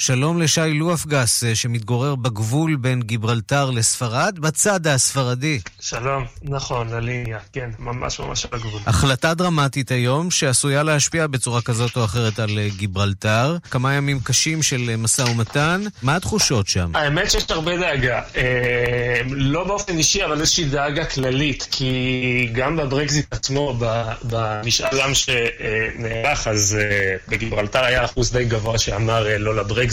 [0.00, 5.60] שלום לשי לואפגס, אה, שמתגורר בגבול בין גיברלטר לספרד, בצד הספרדי.
[5.80, 8.80] שלום, נכון, לליניה, כן, ממש ממש על הגבול.
[8.86, 13.56] החלטה דרמטית היום, שעשויה להשפיע בצורה כזאת או אחרת על אה, גיברלטר.
[13.70, 15.84] כמה ימים קשים של אה, משא ומתן.
[16.02, 16.90] מה התחושות שם?
[16.94, 18.22] האמת שיש הרבה דאגה.
[18.36, 23.78] אה, לא באופן אישי, אבל איזושהי דאגה כללית, כי גם בברקזיט עצמו,
[24.24, 29.87] במשאל עם שנערך, אז אה, בגיברלטר היה אחוז די גבוה שאמר אה, לא לברקזיט.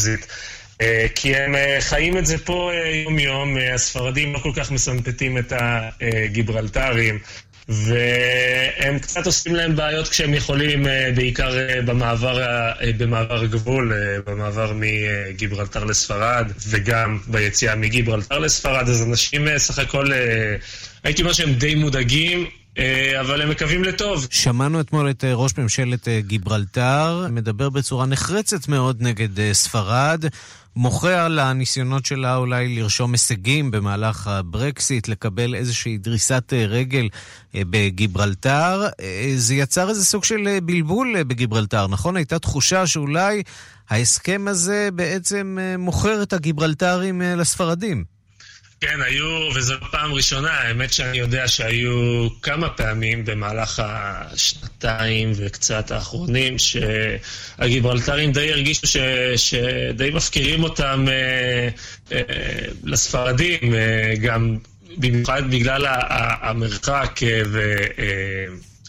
[0.81, 5.37] אה, כי הם אה, חיים את זה פה אה, יום-יום, הספרדים לא כל כך מסמפטים
[5.37, 7.19] את הגיברלטרים.
[7.69, 11.51] והם קצת עושים להם בעיות כשהם יכולים, בעיקר
[11.85, 12.39] במעבר,
[12.97, 13.93] במעבר הגבול,
[14.25, 20.05] במעבר מגיברלטר לספרד, וגם ביציאה מגיברלטר לספרד, אז אנשים סך הכל,
[21.03, 22.47] הייתי אומר שהם די מודאגים,
[23.19, 24.27] אבל הם מקווים לטוב.
[24.29, 30.25] שמענו אתמול את אה, ראש ממשלת אה, גיברלטר, מדבר בצורה נחרצת מאוד נגד אה, ספרד,
[30.75, 37.09] מוחה על הניסיונות שלה אולי לרשום הישגים במהלך הברקסיט, לקבל איזושהי דריסת אה, רגל
[37.55, 38.87] אה, בגיברלטר.
[38.99, 42.15] אה, זה יצר איזה סוג של אה, בלבול אה, בגיברלטר, נכון?
[42.15, 43.43] הייתה תחושה שאולי
[43.89, 48.14] ההסכם הזה בעצם אה, מוכר את הגיברלטרים אה, לספרדים.
[48.85, 56.55] כן, היו, וזו פעם ראשונה, האמת שאני יודע שהיו כמה פעמים במהלך השנתיים וקצת האחרונים,
[56.57, 58.97] שהגיברלטרים די הרגישו ש,
[59.35, 61.69] שדי מפקירים אותם אה,
[62.11, 62.21] אה,
[62.83, 64.57] לספרדים, אה, גם
[64.97, 65.85] במיוחד בגלל
[66.41, 67.73] המרחק ו...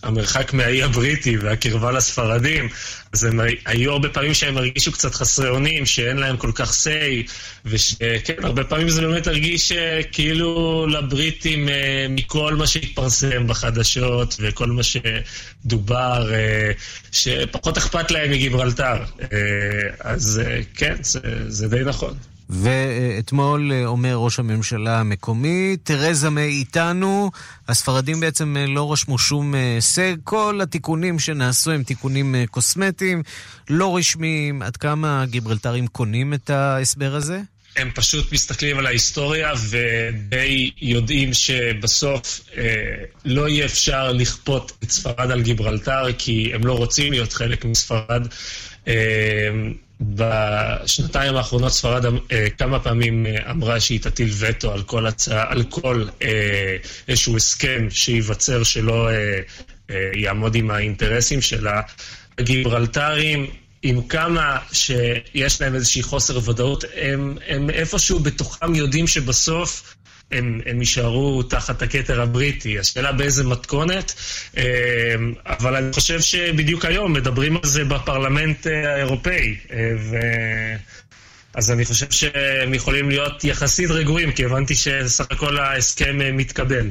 [0.03, 2.69] המרחק מהאי הבריטי והקרבה לספרדים,
[3.13, 7.31] אז הם היו הרבה פעמים שהם הרגישו קצת חסרי אונים, שאין להם כל כך say,
[7.65, 14.67] וכן, הרבה פעמים זה באמת הרגיש אה, כאילו לבריטים אה, מכל מה שהתפרסם בחדשות וכל
[14.67, 16.71] מה שדובר, אה,
[17.13, 18.97] שפחות אכפת להם מגיברלטר.
[20.01, 20.43] אז
[20.75, 22.15] כן, זה, זה די נכון.
[22.51, 27.31] ואתמול אה, אומר ראש הממשלה המקומי, תרזה מיי איתנו,
[27.69, 33.23] הספרדים בעצם אה, לא רשמו שום אה, הישג, כל התיקונים שנעשו הם תיקונים קוסמטיים,
[33.71, 34.63] לא רשמיים.
[34.63, 37.41] עד כמה הגיברלטרים קונים את ההסבר הזה?
[37.77, 42.65] הם פשוט מסתכלים על ההיסטוריה ודי יודעים שבסוף אה,
[43.25, 48.27] לא יהיה אפשר לכפות את ספרד על גיברלטר, כי הם לא רוצים להיות חלק מספרד.
[48.89, 48.95] אה,
[50.01, 55.63] בשנתיים האחרונות ספרד אה, כמה פעמים אה, אמרה שהיא תטיל וטו על כל, הצעה, על
[55.63, 56.77] כל אה,
[57.09, 59.09] איזשהו הסכם שייווצר שלא
[60.15, 61.81] יעמוד עם האינטרסים שלה.
[62.39, 63.47] הגיברלטרים,
[63.83, 69.97] עם כמה שיש להם איזושהי חוסר ודאות, הם, הם איפשהו בתוכם יודעים שבסוף
[70.33, 72.79] הם, הם יישארו תחת הכתר הבריטי.
[72.79, 74.15] השאלה באיזה מתכונת,
[74.57, 74.65] אה,
[75.47, 79.57] אבל אני חושב שבדיוק היום מדברים על זה בפרלמנט אה, האירופאי.
[79.73, 80.17] אה, ו...
[81.55, 86.89] אז אני חושב שהם יכולים להיות יחסית רגועים, כי הבנתי שסך הכל ההסכם מתקבל.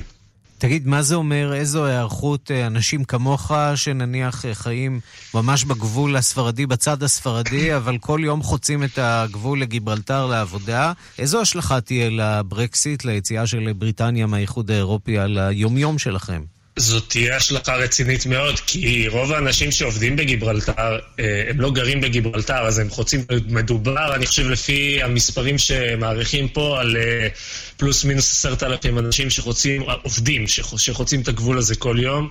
[0.57, 4.99] תגיד, מה זה אומר, איזו היערכות אה, אנשים כמוך, שנניח אה, חיים
[5.33, 11.81] ממש בגבול הספרדי, בצד הספרדי, אבל כל יום חוצים את הגבול לגיברלטר לעבודה, איזו השלכה
[11.81, 16.41] תהיה לברקסיט, ליציאה של בריטניה מהאיחוד האירופי על היומיום שלכם?
[16.79, 22.67] זאת תהיה השלכה רצינית מאוד, כי רוב האנשים שעובדים בגיברלטר, אה, הם לא גרים בגיברלטר,
[22.67, 26.97] אז הם חוצים, מדובר, אני חושב, לפי המספרים שמעריכים פה, על
[27.77, 32.29] פלוס מינוס עשרת אלפים אנשים שחוצים, עובדים, שחוצים את הגבול הזה כל יום,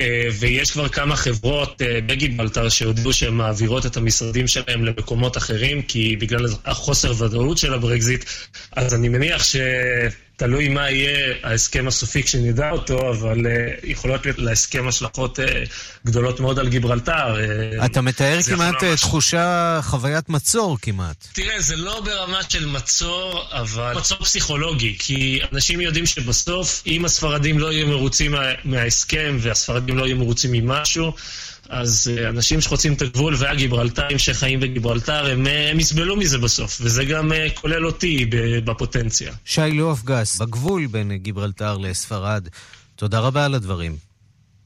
[0.00, 6.16] אה, ויש כבר כמה חברות בגיברלטר שהודיעו שהן מעבירות את המשרדים שלהם למקומות אחרים, כי
[6.16, 8.24] בגלל החוסר ודאות של הברקזיט,
[8.72, 9.56] אז אני מניח ש...
[10.40, 15.42] תלוי מה יהיה ההסכם הסופי כשנדע אותו, אבל אה, יכולות להיות להסכם השלכות אה,
[16.06, 17.36] גדולות מאוד על גיברלטר.
[17.36, 19.00] אה, אתה מתאר כמעט ממש...
[19.00, 21.26] תחושה, חוויית מצור כמעט.
[21.32, 27.58] תראה, זה לא ברמה של מצור, אבל מצור פסיכולוגי, כי אנשים יודעים שבסוף, אם הספרדים
[27.58, 31.12] לא יהיו מרוצים מה, מההסכם והספרדים לא יהיו מרוצים ממשהו,
[31.68, 36.78] אז אה, אנשים שחוצים את הגבול והגיברלטרים שחיים בגיברלטר, הם, אה, הם יסבלו מזה בסוף,
[36.80, 38.26] וזה גם אה, כולל אותי
[38.64, 39.32] בפוטנציה.
[39.44, 42.48] שי לואף גס, בגבול בין גיברלטר לספרד,
[42.96, 43.96] תודה רבה על הדברים.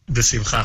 [0.08, 0.62] בשמחה.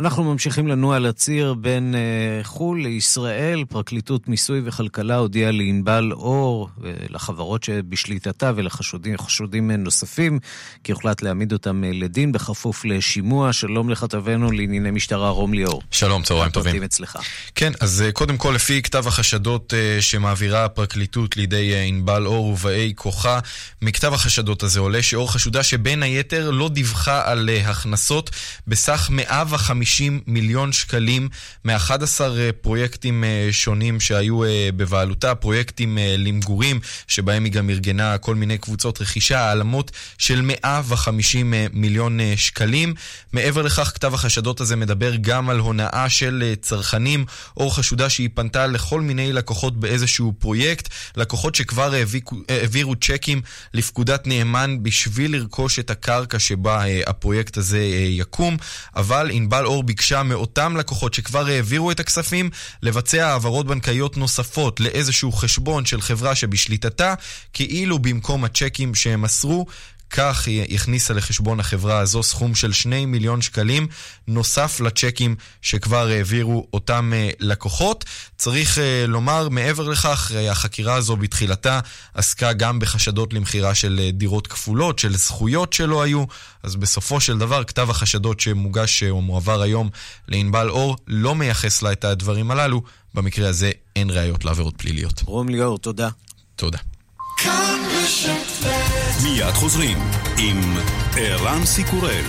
[0.00, 3.64] אנחנו ממשיכים לנוע על הציר בין uh, חו"ל לישראל.
[3.68, 10.38] פרקליטות מיסוי וכלכלה הודיעה לענבל אור ולחברות שבשליטתה ולחשודים נוספים
[10.84, 13.52] כי הוחלט להעמיד אותם אה, לדין בכפוף לשימוע.
[13.52, 15.82] שלום לכתבנו לענייני משטרה רום ליאור.
[15.90, 16.82] שלום, צהריים טובים.
[16.82, 17.18] אצלך.
[17.54, 23.38] כן, אז קודם כל, לפי כתב החשדות uh, שמעבירה הפרקליטות לידי ענבל אור ובאי כוחה,
[23.82, 28.30] מכתב החשדות הזה עולה שאור חשודה שבין היתר לא דיווחה על uh, הכנסות
[28.66, 31.28] בסך 150 50 מיליון שקלים
[31.64, 38.34] מ-11 אה, פרויקטים אה, שונים שהיו אה, בבעלותה, פרויקטים למגורים, שבהם היא גם ארגנה כל
[38.34, 42.94] מיני קבוצות רכישה, העלמות של 150 מיליון שקלים.
[43.32, 47.24] מעבר לכך, כתב החשדות הזה מדבר גם על הונאה של צרכנים,
[47.56, 51.92] או חשודה שהיא פנתה לכל מיני לקוחות באיזשהו פרויקט, לקוחות שכבר
[52.48, 53.40] העבירו צ'קים
[53.74, 58.56] לפקודת נאמן בשביל לרכוש את הקרקע שבה הפרויקט הזה יקום,
[58.96, 62.50] אבל ענבל אור ביקשה מאותם לקוחות שכבר העבירו את הכספים
[62.82, 67.14] לבצע העברות בנקאיות נוספות לאיזשהו חשבון של חברה שבשליטתה,
[67.52, 69.66] כאילו במקום הצ'קים שהם מסרו,
[70.10, 73.88] כך היא הכניסה לחשבון החברה הזו סכום של 2 מיליון שקלים,
[74.28, 78.04] נוסף לצ'קים שכבר העבירו אותם אה, לקוחות.
[78.36, 81.80] צריך אה, לומר, מעבר לכך, אה, החקירה הזו בתחילתה
[82.14, 86.24] עסקה גם בחשדות למכירה של דירות כפולות, של זכויות שלא היו,
[86.62, 89.88] אז בסופו של דבר, כתב החשדות שמוגש או מועבר היום
[90.28, 92.82] לענבל אור לא מייחס לה את הדברים הללו.
[93.14, 95.22] במקרה הזה אין ראיות לעבירות פליליות.
[95.26, 96.08] רום ליאור, תודה.
[96.56, 96.78] תודה.
[99.24, 99.98] מיד חוזרים
[100.38, 100.60] עם
[101.16, 102.24] ערן סיקורל.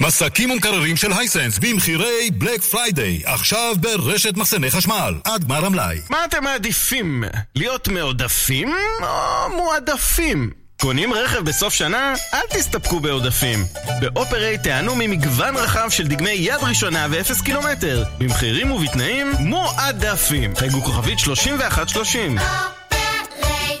[0.00, 6.00] מסכים ומקררים של הייסנס במחירי Black Friday, עכשיו ברשת מחסני חשמל, עד גמר המלאי.
[6.10, 7.24] מה אתם מעדיפים?
[7.54, 10.59] להיות מעודפים או מועדפים?
[10.80, 12.14] קונים רכב בסוף שנה?
[12.34, 13.64] אל תסתפקו בעודפים.
[14.00, 20.56] באופרי תענו ממגוון רחב של דגמי יד ראשונה ו-0 קילומטר, במחירים ובתנאים מועדפים.
[20.56, 22.38] חייגו כוכבית 3130.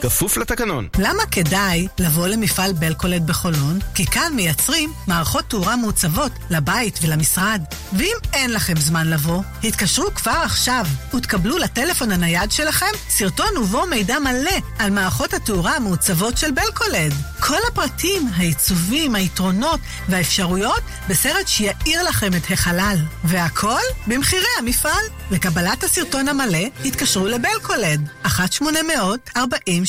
[0.00, 0.88] כפוף לתקנון.
[0.98, 3.78] למה כדאי לבוא למפעל בלקולד בחולון?
[3.94, 7.62] כי כאן מייצרים מערכות תאורה מעוצבות לבית ולמשרד.
[7.92, 14.18] ואם אין לכם זמן לבוא, התקשרו כבר עכשיו ותקבלו לטלפון הנייד שלכם סרטון ובו מידע
[14.18, 17.12] מלא על מערכות התאורה המעוצבות של בלקולד.
[17.40, 22.96] כל הפרטים, העיצובים, היתרונות והאפשרויות בסרט שיאיר לכם את החלל.
[23.24, 25.04] והכל במחירי המפעל.
[25.30, 28.08] לקבלת הסרטון המלא, התקשרו לבלקולד,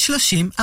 [0.02, 0.62] 1-800-40-30-40.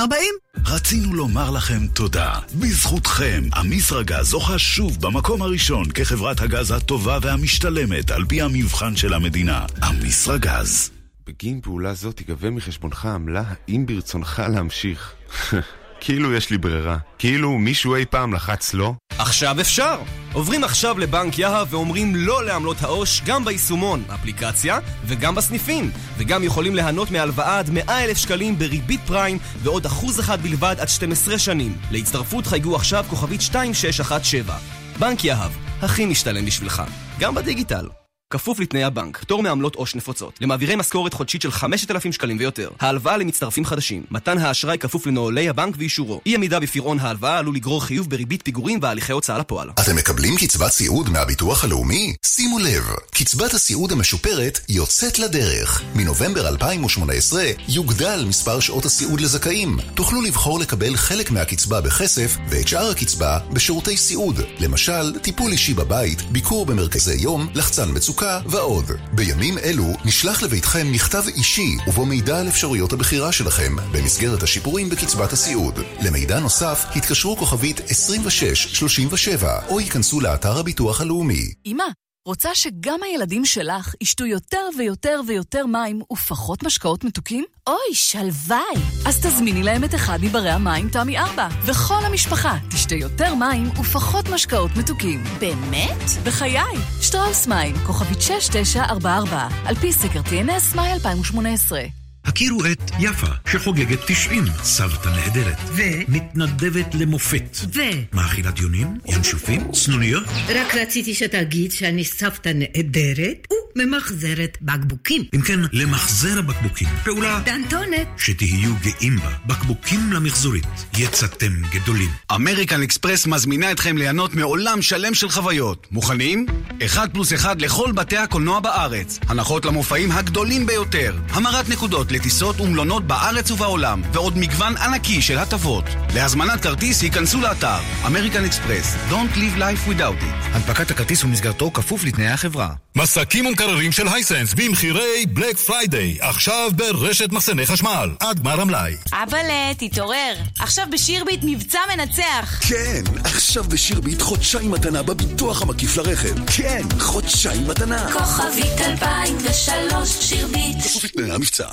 [0.65, 2.33] רצינו לומר לכם תודה.
[2.59, 9.65] בזכותכם, המסרגז זוכה שוב במקום הראשון כחברת הגז הטובה והמשתלמת על פי המבחן של המדינה.
[9.81, 10.91] המסרגז.
[11.27, 15.13] בגין פעולה זו תיגבה מחשבונך עמלה האם ברצונך להמשיך.
[16.01, 16.97] כאילו יש לי ברירה.
[17.19, 18.93] כאילו מישהו אי פעם לחץ לא?
[19.17, 19.99] עכשיו אפשר!
[20.33, 25.91] עוברים עכשיו לבנק יהב ואומרים לא לעמלות העו"ש גם ביישומון, אפליקציה, וגם בסניפים.
[26.17, 30.87] וגם יכולים ליהנות מהלוואה עד 100 אלף שקלים בריבית פריים ועוד אחוז אחד בלבד עד
[30.87, 31.77] 12 שנים.
[31.91, 34.57] להצטרפות חייגו עכשיו כוכבית 2617.
[34.99, 36.83] בנק יהב, הכי משתלם בשבילך.
[37.19, 37.98] גם בדיגיטל.
[38.33, 43.17] כפוף לתנאי הבנק, פטור מעמלות עו"ש נפוצות, למעבירי משכורת חודשית של 5,000 שקלים ויותר, ההלוואה
[43.17, 48.09] למצטרפים חדשים, מתן האשראי כפוף לנוהלי הבנק ואישורו, אי עמידה בפירעון ההלוואה עלול לגרור חיוב
[48.09, 49.69] בריבית פיגורים והליכי הוצאה לפועל.
[49.69, 52.15] אתם מקבלים קצבת סיעוד מהביטוח הלאומי?
[52.25, 55.81] שימו לב, קצבת הסיעוד המשופרת יוצאת לדרך.
[55.95, 59.77] מנובמבר 2018 יוגדל מספר שעות הסיעוד לזכאים.
[59.95, 66.21] תוכלו לבחור לקבל חלק מהקצבה בכסף ואת שאר הקצבה בשירותי סיעוד, למשל טיפול אישי בבית,
[66.21, 68.85] ביקור במרכזי יום, לחצן מצוקה ועוד.
[69.13, 75.33] בימים אלו נשלח לביתכם מכתב אישי ובו מידע על אפשרויות הבחירה שלכם במסגרת השיפורים בקצבת
[75.33, 75.79] הסיעוד.
[76.01, 81.53] למידע נוסף התקשרו כוכבית 2637 או ייכנסו לאתר הביטוח הלאומי.
[81.65, 81.83] אמא,
[82.25, 87.45] רוצה שגם הילדים שלך ישתו יותר ויותר ויותר מים ופחות משקאות מתוקים?
[87.67, 88.59] אוי, שלוואי!
[89.05, 94.29] אז תזמיני להם את אחד מברי המים תמי 4, וכל המשפחה תשתה יותר מים ופחות
[94.29, 95.23] משקאות מתוקים.
[95.39, 96.09] באמת?
[96.23, 96.77] בחיי!
[97.01, 101.98] שטראוס מים, כוכבית 6944, על פי סקר TNS, מאי 2018.
[102.25, 105.57] הכירו את יפה, שחוגגת 90, סבתא נהדרת.
[105.65, 105.81] ו?
[106.07, 107.57] מתנדבת למופת.
[107.75, 107.79] ו?
[108.13, 110.23] מאכילת יונים, ינשופים, צנוניות.
[110.49, 115.23] רק רציתי שתגיד שאני סבתא נהדרת וממחזרת בקבוקים.
[115.35, 116.87] אם כן, למחזר הבקבוקים.
[117.03, 117.41] פעולה...
[117.45, 118.07] דנטונת.
[118.17, 119.29] שתהיו גאים בה.
[119.45, 120.65] בקבוקים למחזורית.
[120.97, 122.09] יצאתם גדולים.
[122.35, 125.87] אמריקן אקספרס מזמינה אתכם ליהנות מעולם שלם של חוויות.
[125.91, 126.45] מוכנים?
[126.85, 129.19] אחד פלוס אחד לכל בתי הקולנוע בארץ.
[129.27, 131.15] הנחות למופעים הגדולים ביותר.
[131.29, 135.83] המרת נקודות לטיסות ומלונות בארץ ובעולם, ועוד מגוון ענקי של הטבות.
[136.15, 138.95] להזמנת כרטיס היכנסו לאתר אמריקן אקספרס.
[139.09, 140.55] Don't live life without it.
[140.55, 142.69] הנפקת הכרטיס ומסגרתו כפוף לתנאי החברה.
[142.95, 148.95] מסכים ומקררים של הייסנס במחירי Black Friday, עכשיו ברשת מחסני חשמל, עד גמר המלאי.
[149.13, 150.33] אבאלה, תתעורר.
[150.59, 152.59] עכשיו בשירביט מבצע מנצח.
[152.67, 156.45] כן, עכשיו בשירביט חודשיים מתנה בביטוח המקיף לרכב.
[156.45, 158.11] כן, חודשיים מתנה.
[158.11, 160.77] כוכבית 2003 שירביט.
[160.83, 161.67] כפוף לתנאי המבצע.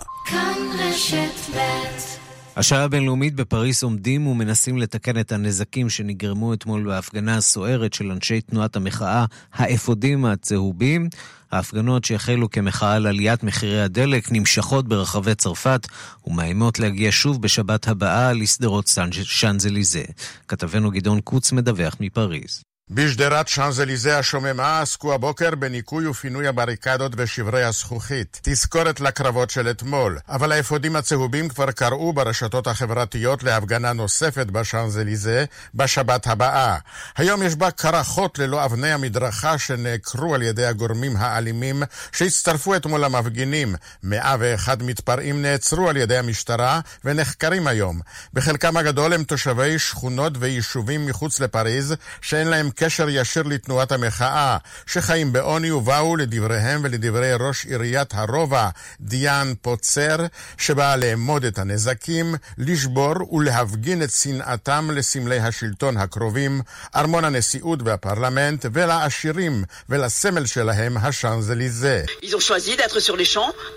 [2.56, 8.76] השעה הבינלאומית בפריס עומדים ומנסים לתקן את הנזקים שנגרמו אתמול בהפגנה הסוערת של אנשי תנועת
[8.76, 11.08] המחאה האפודים הצהובים.
[11.52, 15.86] ההפגנות שהחלו כמחאה על עליית מחירי הדלק נמשכות ברחבי צרפת
[16.26, 20.04] ומאיימות להגיע שוב בשבת הבאה לשדרות שאנזליזה.
[20.48, 22.62] כתבנו גדעון קוץ מדווח מפריז.
[22.90, 28.40] בשדרת שאנזליזה השוממה עסקו הבוקר בניקוי ופינוי הבריקדות ושברי הזכוכית.
[28.42, 30.18] תזכורת לקרבות של אתמול.
[30.28, 35.44] אבל האפודים הצהובים כבר קראו ברשתות החברתיות להפגנה נוספת בשאנזליזה
[35.74, 36.76] בשבת הבאה.
[37.16, 43.74] היום יש בה קרחות ללא אבני המדרכה שנעקרו על ידי הגורמים האלימים שהצטרפו אתמול למפגינים.
[44.02, 48.00] 101 מתפרעים נעצרו על ידי המשטרה ונחקרים היום.
[48.32, 55.32] בחלקם הגדול הם תושבי שכונות ויישובים מחוץ לפריז שאין להם קשר ישיר לתנועת המחאה, שחיים
[55.32, 58.68] בעוני ובאו לדבריהם ולדברי ראש עיריית הרובע,
[59.00, 60.16] דיאן פוצר,
[60.58, 66.60] שבאה לאמוד את הנזקים, לשבור ולהפגין את שנאתם לסמלי השלטון הקרובים,
[66.96, 72.04] ארמון הנשיאות והפרלמנט, ולעשירים ולסמל שלהם, השאנזליזה.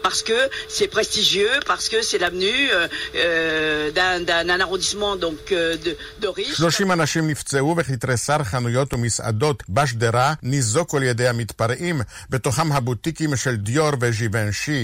[0.04, 0.40] Parce que
[0.76, 5.42] c'est prestigieux, parce que c'est l'avenue euh, d'un arrondissement donc,
[5.86, 5.92] de,
[6.22, 6.56] de riches.
[6.58, 13.56] 30 אנשים נפצעו וכתריסר חנויות חנויות ומסעדות בשדרה ניזוקו על ידי המתפרעים, בתוכם הבוטיקים של
[13.56, 13.90] דיור.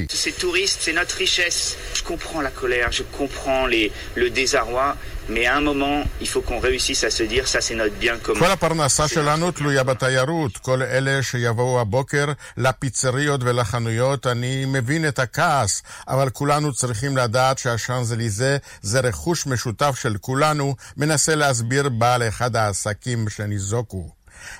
[0.09, 1.75] Ces touristes, c'est notre richesse.
[1.93, 4.95] Je comprends la colère, je comprends les, le désarroi,
[5.29, 8.17] mais à un moment, il faut qu'on réussisse à se dire ça c'est notre bien
[8.17, 8.39] commun.
[8.39, 10.57] כל הפרנסה שלנו תלויה בתיירות.
[10.57, 12.25] כל אלה שיבואו הבוקר
[12.57, 20.17] לפיצריות ולחנויות, אני מבין את הכעס, אבל כולנו צריכים לדעת שהשאנזליזה זה רכוש משותף של
[20.21, 24.09] כולנו, מנסה להסביר בעל אחד העסקים שניזוקו.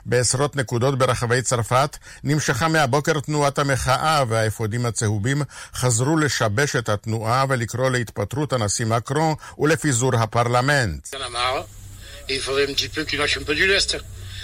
[0.05, 5.41] בעשרות נקודות ברחבי צרפת נמשכה מהבוקר תנועת המחאה והאפודים הצהובים
[5.75, 11.07] חזרו לשבש את התנועה ולקרוא להתפטרות הנשיא מקרון ולפיזור הפרלמנט.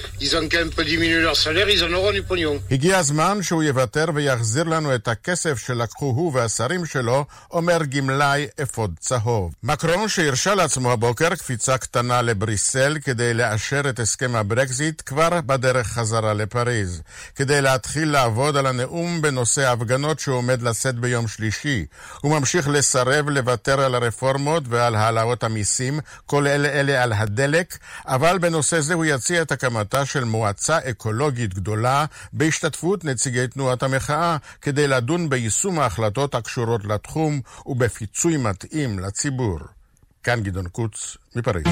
[0.02, 0.26] Peu peu.
[0.26, 2.60] Ils ont même pas diminué leur salaire, ils en auront du pognon.
[2.72, 8.94] הגיע הזמן שהוא יוותר ויחזיר לנו את הכסף שלקחו הוא והשרים שלו, אומר גמלאי אפוד
[9.00, 9.54] צהוב.
[9.64, 16.34] מקרון שהרשה לעצמו הבוקר קפיצה קטנה לבריסל כדי לאשר את הסכם הברקזיט כבר בדרך חזרה
[16.34, 17.02] לפריז.
[17.36, 21.86] כדי להתחיל לעבוד על הנאום בנושא ההפגנות שהוא עומד לשאת ביום שלישי.
[22.22, 27.78] הוא ממשיך לסרב לוותר על הרפורמות ועל העלאות המיסים, כל אלה אלה על הדלק,
[28.08, 29.52] אבל בנושא זה הוא יציע את
[29.94, 37.42] הקמתה של מועצה אקולוגית גדולה בהשתתפות נציגי תנועת המחאה כדי לדון ביישום ההחלטות הקשורות לתחום
[37.66, 39.60] ובפיצוי מתאים לציבור.
[40.24, 41.66] כאן גדעון קוץ, מפריז.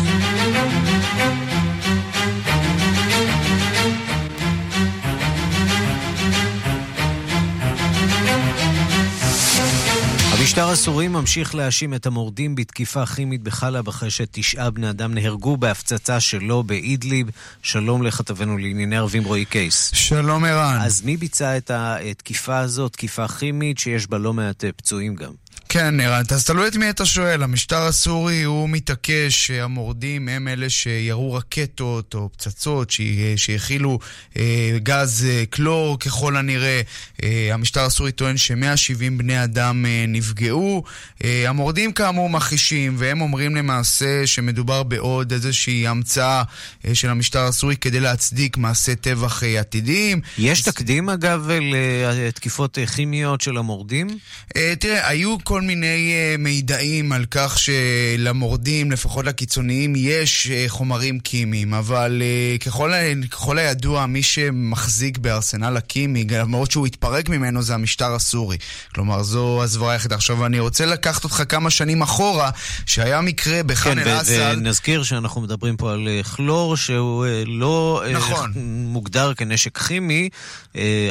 [10.60, 16.20] המשטר הסורי ממשיך להאשים את המורדים בתקיפה כימית בחלב אחרי שתשעה בני אדם נהרגו בהפצצה
[16.20, 17.28] שלו באידליב.
[17.64, 19.91] שלום לכתבנו לענייני ערבים רועי קייס.
[19.93, 20.78] שלום ערן.
[20.82, 25.32] אז מי ביצע את התקיפה הזאת, תקיפה כימית שיש בה לא מעט פצועים גם?
[25.72, 27.43] כן, נראה, אז תלוי את מי אתה שואל.
[27.43, 32.93] המשטר הסורי הוא מתעקש שהמורדים הם אלה שירו רקטות או פצצות,
[33.36, 33.99] שהכילו
[34.38, 36.82] אה, גז אה, קלור ככל הנראה.
[37.24, 40.84] אה, המשטר הסורי טוען ש-170 בני אדם אה, נפגעו.
[41.24, 46.43] אה, המורדים כאמור מכחישים, והם אומרים למעשה שמדובר בעוד איזושהי המצאה
[46.88, 50.22] אה, של המשטר הסורי כדי להצדיק מעשי טבח אה, עתידיים.
[50.38, 54.07] יש תקדים אגב לתקיפות אה, כימיות של המורדים?
[54.55, 55.59] אה, תראה, היו כל...
[55.60, 62.64] כל מיני uh, מידעים על כך שלמורדים, לפחות לקיצוניים, יש uh, חומרים כימיים, אבל uh,
[62.64, 62.91] ככל,
[63.32, 68.57] ככל הידוע, מי שמחזיק בארסנל הכימי, למרות שהוא התפרק ממנו, זה המשטר הסורי.
[68.95, 70.16] כלומר, זו הסברה היחידה.
[70.16, 72.49] עכשיו, אני רוצה לקחת אותך כמה שנים אחורה,
[72.86, 74.55] שהיה מקרה בח'אן כן, אל-אסד.
[74.57, 78.51] ונזכיר שאנחנו מדברים פה על כלור, שהוא לא נכון.
[78.95, 80.30] מוגדר כנשק כימי,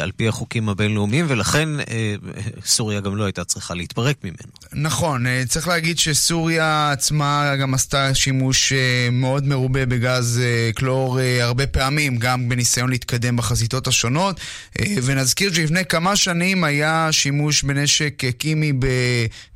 [0.02, 1.68] על פי החוקים הבינלאומיים, ולכן
[2.64, 4.37] סוריה גם לא הייתה צריכה להתפרק ממנו.
[4.72, 8.72] נכון, צריך להגיד שסוריה עצמה גם עשתה שימוש
[9.12, 10.40] מאוד מרובה בגז
[10.74, 14.40] קלור הרבה פעמים, גם בניסיון להתקדם בחזיתות השונות.
[15.02, 18.72] ונזכיר שלפני כמה שנים היה שימוש בנשק קימי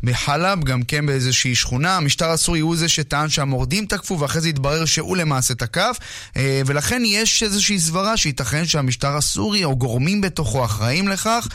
[0.02, 1.96] בחלב, גם כן באיזושהי שכונה.
[1.96, 5.96] המשטר הסורי הוא זה שטען שהמורדים תקפו, ואחרי זה התברר שהוא למעשה תקף.
[6.66, 11.48] ולכן יש איזושהי סברה שייתכן שהמשטר הסורי או גורמים בתוכו אחראים לכך,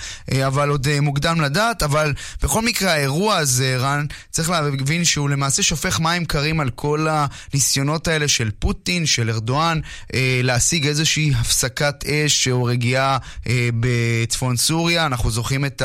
[0.48, 1.84] אבל עוד מוקדם לדעת.
[1.84, 2.14] אבל
[2.44, 8.08] בכל מקרה, האירוע הזה, רן, צריך להבין שהוא למעשה שופך מים קרים על כל הניסיונות
[8.08, 9.80] האלה של פוטין, של ארדואן,
[10.14, 15.06] אה, להשיג איזושהי הפסקת אש או רגיעה אה, בצפון סוריה.
[15.06, 15.82] אנחנו זוכרים את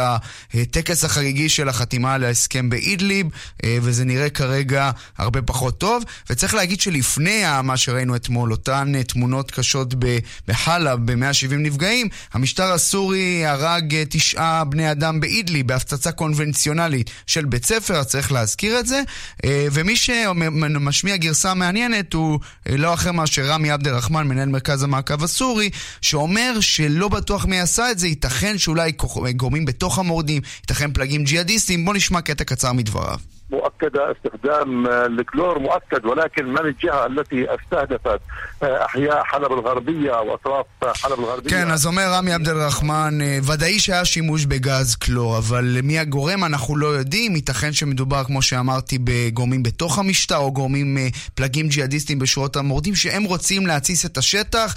[0.54, 3.26] הטקס החגיגי של החתימה על ההסכם באידליב,
[3.64, 6.04] אה, וזה נראה כרגע הרבה פחות טוב.
[6.30, 9.94] וצריך להגיד שלפני מה שראינו אתמול, אותן תמונות קשות
[10.48, 18.04] בחלב, ב-170 נפגעים, המשטר הסורי הרג תשעה בני אדם באידליב, בהפצצה קונבנציונלית של בית ספר,
[18.04, 19.02] צריך להזכיר את זה.
[19.46, 25.70] ומי שמשמיע גרסה מעניינת הוא לא אחר מאשר רמי עבד אל-רחמן, מנהל מרכז המעקב הסורי,
[26.00, 28.92] שאומר שלא בטוח מי עשה את זה, ייתכן שאולי
[29.36, 31.84] גורמים בתוך המורדים, ייתכן פלגים ג'יהאדיסטים.
[31.84, 33.18] בוא נשמע קטע קצר מדבריו.
[33.51, 38.19] مؤكدة استخدام الكلور مؤكد ولكن من الجهة التي استهدفت
[38.63, 44.45] أحياء حلب الغربية وأطراف حلب الغربية כן, אז אומר רמי עבד אל-רחמן, ודאי שהיה שימוש
[44.45, 50.37] בגז קלור, אבל מי הגורם אנחנו לא יודעים, ייתכן שמדובר, כמו שאמרתי, בגורמים בתוך המשטר,
[50.37, 50.97] או גורמים
[51.35, 54.75] פלגים ג'יהאדיסטים בשורות המורדים, שהם רוצים להתסיס את השטח.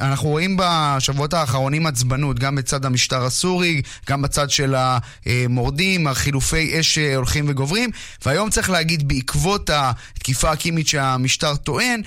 [0.00, 6.98] אנחנו רואים בשבועות האחרונים עצבנות, גם בצד המשטר הסורי, גם בצד של המורדים, החילופי אש
[6.98, 7.60] הולכים וגורמים.
[7.65, 7.89] גוברים,
[8.25, 12.01] והיום צריך להגיד, בעקבות התקיפה הקימית שהמשטר טוען,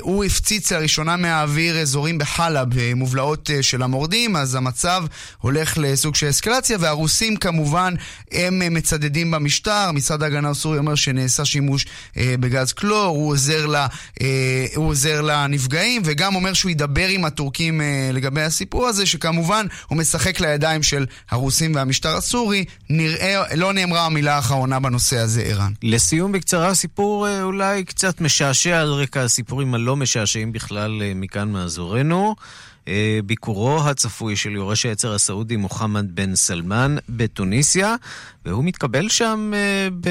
[0.00, 5.04] הוא הפציץ לראשונה מהאוויר אזורים בחלב, מובלעות של המורדים, אז המצב
[5.38, 7.94] הולך לסוג של אסקלציה, והרוסים כמובן,
[8.32, 11.86] הם מצדדים במשטר, משרד ההגנה הסורי אומר שנעשה שימוש
[12.16, 13.86] בגז קלור, הוא עוזר, לה,
[14.74, 17.80] הוא עוזר לנפגעים, וגם אומר שהוא ידבר עם הטורקים
[18.12, 24.36] לגבי הסיפור הזה, שכמובן הוא משחק לידיים של הרוסים והמשטר הסורי, נראה, לא נאמרה המילה
[24.36, 25.72] האחרונה בנושא הזה, ערן.
[25.82, 31.52] לסיום, בקצרה, סיפור אה, אולי קצת משעשע על רקע הסיפורים הלא משעשעים בכלל אה, מכאן
[31.52, 32.34] מאזורנו.
[32.88, 37.94] אה, ביקורו הצפוי של יורש העצר הסעודי מוחמד בן סלמן בתוניסיה,
[38.44, 40.08] והוא מתקבל שם אה, ב...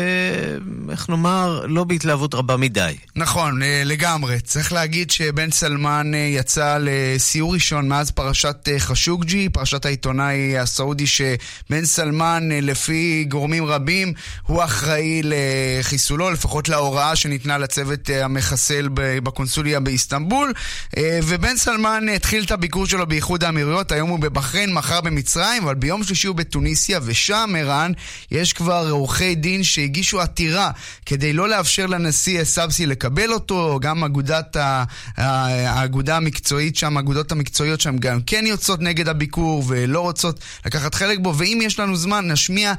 [0.91, 2.95] איך נאמר, לא בהתלהבות רבה מדי.
[3.15, 4.39] נכון, אה, לגמרי.
[4.39, 12.49] צריך להגיד שבן סלמן יצא לסיור ראשון מאז פרשת חשוקג'י, פרשת העיתונאי הסעודי שבן סלמן,
[12.51, 14.13] לפי גורמים רבים,
[14.43, 20.53] הוא אחראי לחיסולו, לפחות להוראה שניתנה לצוות המחסל בקונסוליה באיסטנבול,
[20.99, 26.04] ובן סלמן התחיל את הביקור שלו באיחוד האמירויות, היום הוא בבחריין, מחר במצרים, אבל ביום
[26.04, 27.92] שלישי הוא בתוניסיה, ושם, ערן,
[28.30, 30.70] יש כבר עורכי דין שהגישו עתירה
[31.06, 34.84] כדי לא לאפשר לנשיא סבסי לקבל אותו, גם אגודת ה...
[35.16, 41.18] האגודה המקצועית שם, האגודות המקצועיות שם גם כן יוצאות נגד הביקור ולא רוצות לקחת חלק
[41.18, 42.72] בו, ואם יש לנו זמן, נשמיע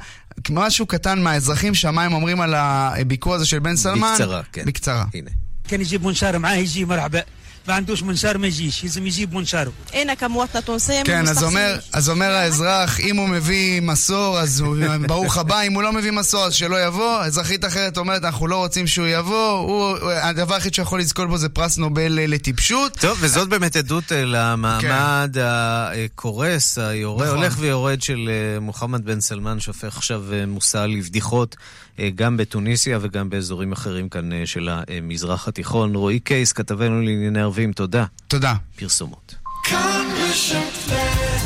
[0.50, 4.12] משהו קטן מהאזרחים שם, מה הם אומרים על הביקור הזה של בן סלמן.
[4.14, 4.64] בקצרה, כן.
[4.64, 5.04] בקצרה.
[5.14, 5.30] הנה.
[5.68, 7.22] كان يجيب منشار معاه يجي مرحبا
[7.68, 12.10] ما عندوش منشار ما يجيش لازم يجيب منشاره انا كمواطنه تونسيه כן, אז אומר, אז
[12.10, 16.44] אומר האזרח, אם הוא מביא מסור, אז הוא ברוך הבא, אם הוא לא מביא מסור,
[16.44, 17.24] אז שלא יבוא.
[17.24, 21.48] אזרחית אחרת אומרת, אנחנו לא רוצים שהוא יבוא, הוא, הדבר היחיד שיכול לזכות בו זה
[21.48, 22.92] פרס נובל אה, לטיפשות.
[23.00, 27.38] טוב, וזאת באמת עדות אה, למעמד הקורס, היורה, נכון.
[27.38, 32.99] הולך ויורד של אה, מוחמד בן סלמן, שהופך עכשיו אה, מושא לבדיחות אה, גם בתוניסיה
[33.01, 35.95] וגם באזורים אחרים כאן אה, של המזרח התיכון.
[35.95, 38.05] רועי קייס, כתבנו לענייני ערבים, תודה.
[38.27, 38.53] תודה.
[38.75, 39.35] פרסומות.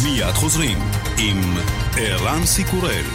[0.04, 0.78] מיד חוזרים
[1.18, 1.54] עם
[1.97, 3.06] ערן סיקורל.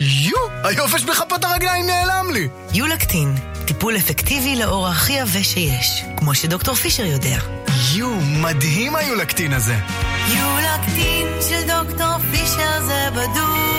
[0.00, 2.48] יו, היובש בכפות הרגליים נעלם לי!
[2.72, 3.34] יולקטין,
[3.64, 7.38] טיפול אפקטיבי לעור הכי יבש שיש, כמו שדוקטור פישר יודע.
[7.94, 8.10] יו,
[8.42, 9.76] מדהים היולקטין הזה!
[10.28, 13.73] יולקטין של דוקטור פישר זה בדוק.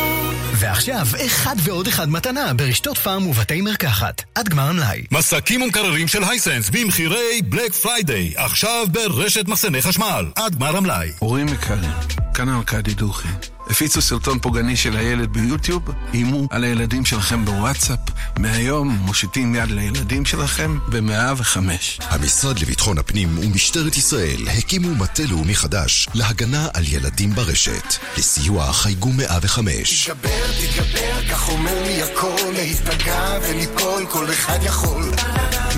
[0.58, 4.24] ועכשיו, אחד ועוד אחד מתנה ברשתות פארם ובתי מרקחת.
[4.36, 5.04] עד גמר המלאי.
[5.12, 11.12] מסכים ומקררים של Hisense במחירי Black Friday, עכשיו ברשת מחסני חשמל, עד גמר המלאי.
[11.20, 11.92] הורים יקרים,
[12.34, 13.55] כאן ארכדי דוכי.
[13.70, 18.00] הפיצו סרטון פוגעני של הילד ביוטיוב, איימו על הילדים שלכם בוואטסאפ.
[18.40, 21.58] מהיום מושיטים יד לילדים שלכם ב-105.
[22.00, 27.94] המשרד לביטחון הפנים ומשטרת ישראל הקימו מטה לאומי חדש להגנה על ילדים ברשת.
[28.18, 30.08] לסיוע חייגו 105.
[30.08, 35.04] תתגבר, תתגבר, כך אומר לי הכל, להיפגע וליפול, כל אחד יכול.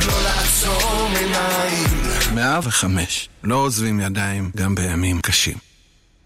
[0.07, 2.35] לא לעצום עיניים.
[2.35, 3.29] 105.
[3.43, 5.66] לא עוזבים ידיים גם בימים קשים.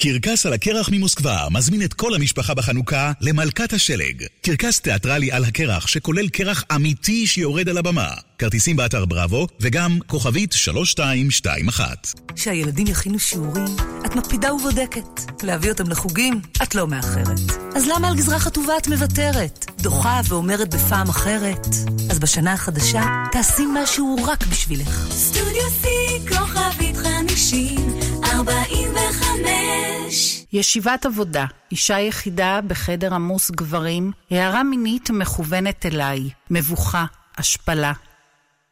[0.04, 4.24] קרקס על הקרח ממוסקבה מזמין את כל המשפחה בחנוכה למלכת השלג.
[4.42, 8.10] קרקס תיאטרלי על הקרח שכולל קרח אמיתי שיורד על הבמה.
[8.38, 12.08] כרטיסים באתר בראבו וגם כוכבית 3221.
[12.36, 13.76] כשהילדים יכינו שיעורים,
[14.06, 15.44] את מקפידה ובודקת.
[15.44, 17.40] להביא אותם לחוגים, את לא מאחרת.
[17.76, 19.66] אז למה על גזרה חטובה את מוותרת?
[19.82, 21.68] דוחה ואומרת בפעם אחרת.
[22.10, 25.08] אז בשנה החדשה, תעשי משהו רק בשבילך.
[25.12, 25.88] סטודיו C,
[26.30, 28.00] כוכבית חמישים,
[30.54, 37.06] ישיבת עבודה, אישה יחידה בחדר עמוס גברים, הערה מינית מכוונת אליי, מבוכה,
[37.38, 37.94] השפלה.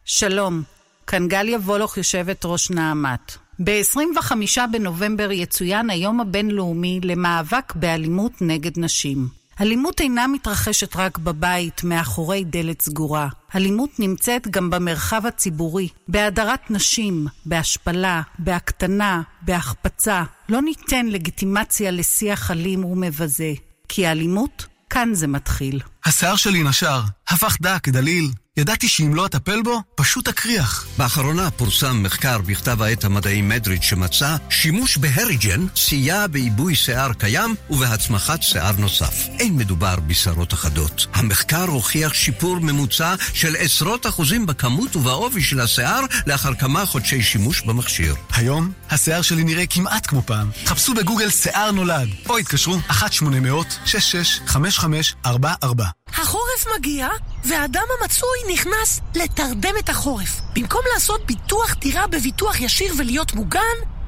[0.06, 0.64] שלום,
[1.08, 3.38] כאן גליה וולוך יושבת ראש נעמת.
[3.64, 4.32] ב-25
[4.72, 9.39] בנובמבר יצוין היום הבינלאומי למאבק באלימות נגד נשים.
[9.62, 13.28] אלימות אינה מתרחשת רק בבית, מאחורי דלת סגורה.
[13.56, 20.24] אלימות נמצאת גם במרחב הציבורי, בהדרת נשים, בהשפלה, בהקטנה, בהחפצה.
[20.50, 23.54] לא ניתן לגיטימציה לשיח אלים ומבזה,
[23.90, 25.82] כי האלימות, כאן זה מתחיל.
[26.06, 28.32] השיער שלי נשר, הפך דק, דליל.
[28.60, 30.88] ידעתי שאם לא אטפל בו, פשוט אקריח.
[30.98, 38.44] באחרונה פורסם מחקר בכתב העת המדעי מדריד שמצא שימוש בהריג'ן סייע בעיבוי שיער קיים ובהצמחת
[38.44, 39.28] שיער נוסף.
[39.40, 41.08] אין מדובר בשערות אחדות.
[41.14, 47.62] המחקר הוכיח שיפור ממוצע של עשרות אחוזים בכמות ובעובי של השיער לאחר כמה חודשי שימוש
[47.62, 48.16] במכשיר.
[48.32, 50.50] היום, השיער שלי נראה כמעט כמו פעם.
[50.66, 55.84] חפשו בגוגל שיער נולד, או התקשרו 1-800-665544.
[56.14, 57.08] החורף מגיע,
[57.44, 60.42] והאדם המצוי נכנס לתרדמת החורף.
[60.56, 63.60] במקום לעשות ביטוח דירה בביטוח ישיר ולהיות מוגן,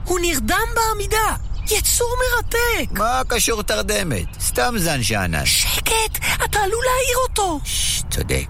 [0.05, 1.35] הוא נרדם בעמידה.
[1.71, 2.91] יצור מרתק!
[2.91, 4.25] מה קשור תרדמת?
[4.39, 5.45] סתם זן שאנן.
[5.45, 6.17] שקט!
[6.45, 7.59] אתה עלול להעיר אותו!
[7.63, 8.47] ששש, צודק.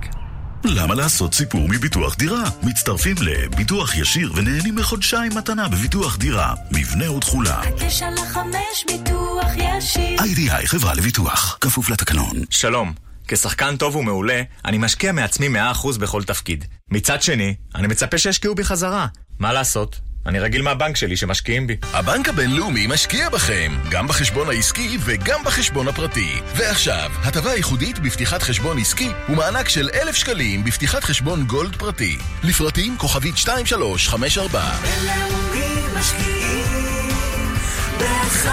[0.63, 2.43] למה לעשות סיפור מביטוח דירה?
[2.63, 6.53] מצטרפים לביטוח ישיר ונהנים מחודשיים מתנה בביטוח דירה.
[6.71, 7.59] מבנה ותכולה.
[7.61, 10.19] הקש על החמש ביטוח ישיר.
[10.19, 11.57] איי-די-איי חברה לביטוח.
[11.61, 12.35] כפוף לתקנון.
[12.49, 13.10] שלום.
[13.27, 16.65] כשחקן טוב ומעולה, אני משקיע מעצמי 100% בכל תפקיד.
[16.91, 19.07] מצד שני, אני מצפה שישקיעו בי חזרה.
[19.39, 19.99] מה לעשות?
[20.25, 21.77] אני רגיל מהבנק שלי שמשקיעים בי.
[21.93, 26.39] הבנק הבינלאומי משקיע בכם, גם בחשבון העסקי וגם בחשבון הפרטי.
[26.55, 32.17] ועכשיו, הטבה ייחודית בפתיחת חשבון עסקי ומענק של אלף שקלים בפתיחת חשבון גולד פרטי.
[32.43, 34.71] לפרטים כוכבית 2354.
[34.81, 37.53] בינלאומי משקיעים
[37.99, 38.49] בך.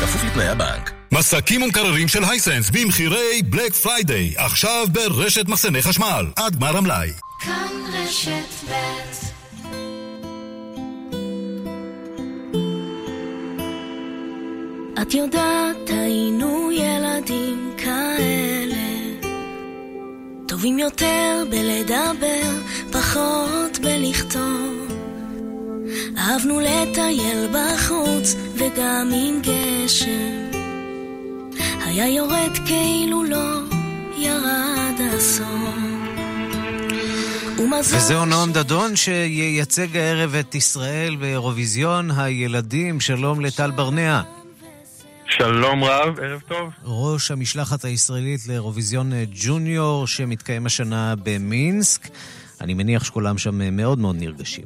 [0.00, 0.99] כפוף לתנאי הבנק.
[1.12, 7.10] מסכים ומקררים של Hisense במחירי Black Friday, עכשיו ברשת מחסני חשמל, עד גמר המלאי.
[7.40, 8.74] כאן רשת ב'
[15.02, 19.26] את יודעת, היינו ילדים כאלה,
[20.48, 22.50] טובים יותר בלדבר,
[22.92, 24.88] פחות בלכתוב.
[26.18, 30.49] אהבנו לטייל בחוץ, וגם עם גשם.
[31.90, 33.60] היה יורד כאילו לא
[34.18, 36.06] ירד אסון.
[37.80, 43.00] וזהו נועם דדון שייצג הערב את ישראל באירוויזיון הילדים.
[43.00, 44.22] שלום לטל ברנע.
[45.26, 46.70] שלום רב, ערב טוב.
[46.84, 52.08] ראש המשלחת הישראלית לאירוויזיון ג'וניור שמתקיים השנה במינסק.
[52.60, 54.64] אני מניח שכולם שם מאוד מאוד נרגשים.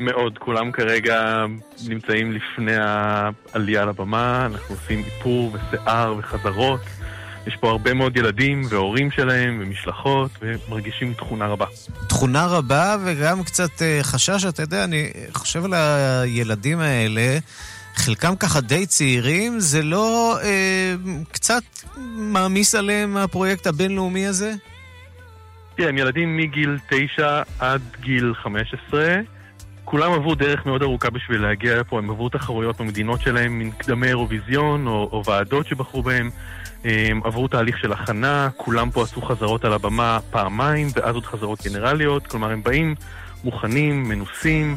[0.00, 1.44] מאוד, כולם כרגע
[1.88, 6.80] נמצאים לפני העלייה לבמה, אנחנו עושים איפור ושיער וחזרות.
[7.46, 11.66] יש פה הרבה מאוד ילדים והורים שלהם ומשלחות ומרגישים תכונה רבה.
[12.08, 17.38] תכונה רבה וגם קצת אה, חשש, אתה יודע, אני חושב על הילדים האלה,
[17.94, 20.94] חלקם ככה די צעירים, זה לא אה,
[21.32, 21.62] קצת
[22.16, 24.54] מעמיס עליהם הפרויקט הבינלאומי הזה?
[25.76, 29.16] תראה, הם ילדים מגיל 9 עד גיל 15.
[29.86, 34.86] כולם עברו דרך מאוד ארוכה בשביל להגיע לפה, הם עברו תחרויות במדינות שלהם, מקדמי אירוויזיון
[34.86, 36.30] או, או ועדות שבחרו בהם.
[36.84, 41.62] הם עברו תהליך של הכנה, כולם פה עשו חזרות על הבמה פעמיים, ואז עוד חזרות
[41.64, 42.94] גנרליות, כלומר הם באים
[43.44, 44.76] מוכנים, מנוסים,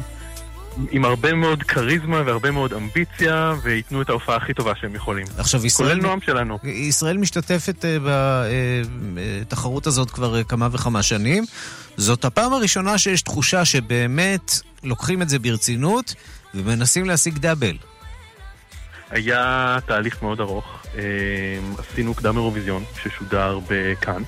[0.90, 5.26] עם הרבה מאוד כריזמה והרבה מאוד אמביציה, וייתנו את ההופעה הכי טובה שהם יכולים.
[5.38, 5.88] עכשיו, ישראל...
[5.88, 6.58] כולל נועם שלנו.
[6.64, 7.98] ישראל משתתפת אה,
[9.14, 11.44] בתחרות הזאת כבר אה, כמה וכמה שנים.
[11.96, 14.52] זאת הפעם הראשונה שיש תחושה שבאמת
[14.84, 16.14] לוקחים את זה ברצינות
[16.54, 17.76] ומנסים להשיג דאבל.
[19.10, 20.82] היה תהליך מאוד ארוך.
[20.98, 21.02] אה,
[21.78, 24.22] עשינו קדם אירוויזיון ששודר בכאן,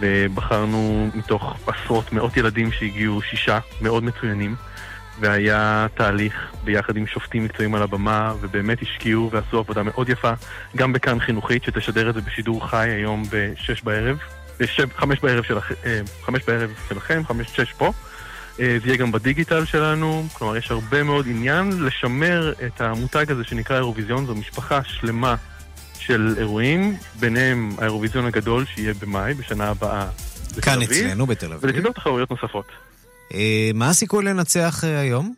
[0.00, 4.56] ובחרנו מתוך עשרות, מאות ילדים שהגיעו, שישה מאוד מצוינים,
[5.20, 10.32] והיה תהליך ביחד עם שופטים מקצועיים על הבמה, ובאמת השקיעו ועשו עבודה מאוד יפה,
[10.76, 14.18] גם בכאן חינוכית, שתשדר את זה בשידור חי היום בשש בערב,
[14.60, 16.00] בשב, חמש בערב, שלכ, אה,
[16.46, 17.92] בערב שלכם, חמש, שש פה.
[18.60, 23.44] אה, זה יהיה גם בדיגיטל שלנו, כלומר יש הרבה מאוד עניין לשמר את המותג הזה
[23.44, 25.34] שנקרא אירוויזיון, זו משפחה שלמה
[25.98, 30.08] של אירועים, ביניהם האירוויזיון הגדול שיהיה במאי, בשנה הבאה
[30.62, 31.64] כאן אצלנו בתל אביב.
[31.64, 32.66] ולצידו תחרויות נוספות.
[33.34, 35.34] אה, מה הסיכוי לנצח אה, היום?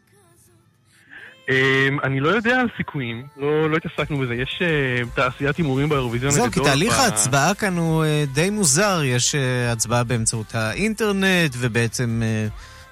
[1.50, 6.32] אה, אני לא יודע על סיכויים, לא, לא התעסקנו בזה, יש אה, תעשיית הימורים באירוויזיון
[6.32, 6.64] זהו, הגדול.
[6.64, 9.00] כי תהליך ההצבעה כאן הוא די מוזר.
[9.04, 9.34] יש
[9.72, 12.22] הצבעה באמצעות האינטרנט, ובעצם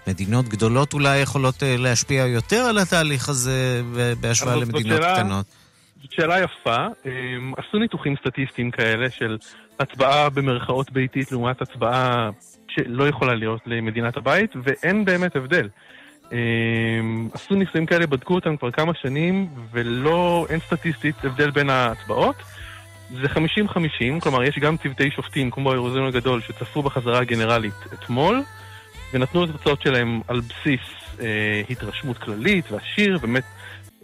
[0.07, 3.83] מדינות גדולות אולי יכולות להשפיע יותר על התהליך הזה
[4.21, 5.47] בהשוואה למדינות שאלה- קטנות.
[6.03, 6.77] זאת שאלה יפה.
[7.05, 9.37] הם עשו ניתוחים סטטיסטיים כאלה של
[9.81, 12.31] הצבעה במרכאות ביתית לעומת הצבעה
[12.77, 15.69] שלא יכולה להיות למדינת הבית, ואין באמת הבדל.
[16.31, 22.37] הם עשו ניסויים כאלה, בדקו אותם כבר כמה שנים, ולא, אין סטטיסטית הבדל בין ההצבעות.
[23.11, 28.43] זה 50-50, כלומר יש גם צוותי שופטים, כמו האירוזיון הגדול, שצפו בחזרה הגנרלית אתמול,
[29.13, 30.81] ונתנו את התוצאות שלהם על בסיס
[31.21, 33.45] אה, התרשמות כללית והשיר, באמת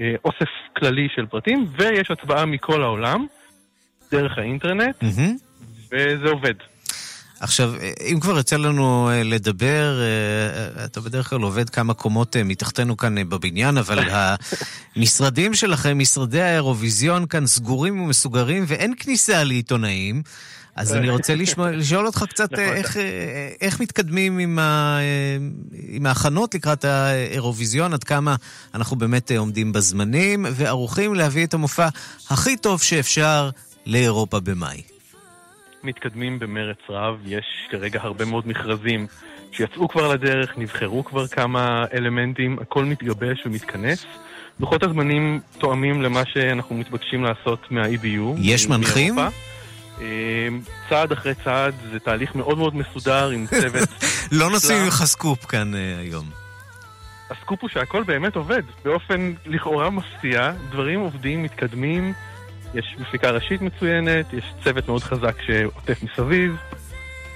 [0.00, 3.26] אה, אוסף כללי של פרטים, ויש הצבעה מכל העולם,
[4.10, 5.36] דרך האינטרנט, מהמם.
[5.92, 6.54] וזה עובד.
[7.42, 7.72] עכשיו,
[8.12, 12.96] אם כבר יצא לנו אה, לדבר, אה, אתה בדרך כלל עובד כמה קומות אה, מתחתנו
[12.96, 13.98] כאן אה, בבניין, אבל
[14.96, 20.22] המשרדים שלכם, משרדי האירוויזיון כאן סגורים ומסוגרים ואין כניסה לעיתונאים.
[20.76, 23.02] אז אני רוצה לשמוע, לשאול אותך קצת אה, איך, אה,
[23.60, 25.36] איך מתקדמים עם, ה, אה,
[25.88, 28.36] עם ההכנות לקראת האירוויזיון, עד כמה
[28.74, 31.88] אנחנו באמת אה, עומדים בזמנים וערוכים להביא את המופע
[32.30, 33.50] הכי טוב שאפשר
[33.86, 34.91] לאירופה במאי.
[35.84, 39.06] מתקדמים במרץ רב, יש כרגע הרבה מאוד מכרזים
[39.52, 44.04] שיצאו כבר לדרך, נבחרו כבר כמה אלמנטים, הכל מתגבש ומתכנס.
[44.60, 48.38] לוחות הזמנים תואמים למה שאנחנו מתבקשים לעשות מה-EBU.
[48.38, 49.14] יש מנחים?
[49.14, 49.36] מאירופה.
[50.00, 50.48] אה,
[50.88, 53.88] צעד אחרי צעד, זה תהליך מאוד מאוד מסודר עם צוות.
[54.32, 54.84] לא נוסעים.
[54.84, 56.26] ממך סקופ כאן אה, היום.
[57.30, 62.12] הסקופ הוא שהכל באמת עובד, באופן לכאורה מפתיע, דברים עובדים, מתקדמים,
[62.74, 66.56] יש מפיקה ראשית מצוינת, יש צוות מאוד חזק שעוטף מסביב,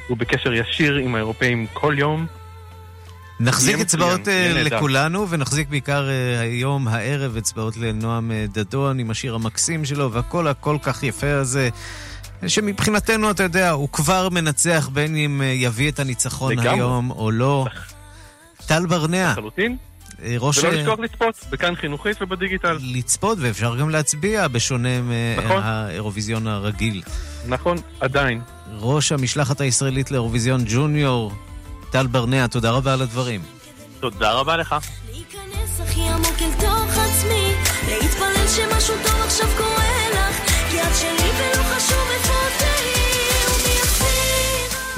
[0.08, 2.26] הוא בקשר ישיר עם האירופאים כל יום.
[3.40, 4.62] נחזיק אצבעות אה.
[4.64, 10.48] לכולנו, ונחזיק בעיקר אה, היום, הערב, אצבעות לנועם אה, דדון עם השיר המקסים שלו, והקול
[10.48, 11.68] הכל כך יפה הזה.
[12.46, 16.70] שמבחינתנו, אתה יודע, הוא כבר מנצח בין אם יביא את הניצחון לגמרי.
[16.70, 17.66] היום או לא.
[18.66, 19.76] טל ברנע, לחלוטין.
[20.22, 20.58] אה, ראש...
[20.58, 22.78] ולא אה, לשכוח לצפות, בכאן חינוכית ובדיגיטל.
[22.80, 24.88] לצפות, ואפשר גם להצביע, בשונה
[25.36, 25.62] נכון.
[25.62, 27.02] מהאירוויזיון הרגיל.
[27.46, 28.40] נכון, עדיין.
[28.78, 31.32] ראש המשלחת הישראלית לאירוויזיון ג'וניור,
[31.90, 33.40] טל ברנע, תודה רבה על הדברים.
[34.00, 34.76] תודה רבה לך.
[37.88, 43.05] להתפלל שמשהו טוב עכשיו קורה לך, כי את שלי ולא חשוב איפה תהיי,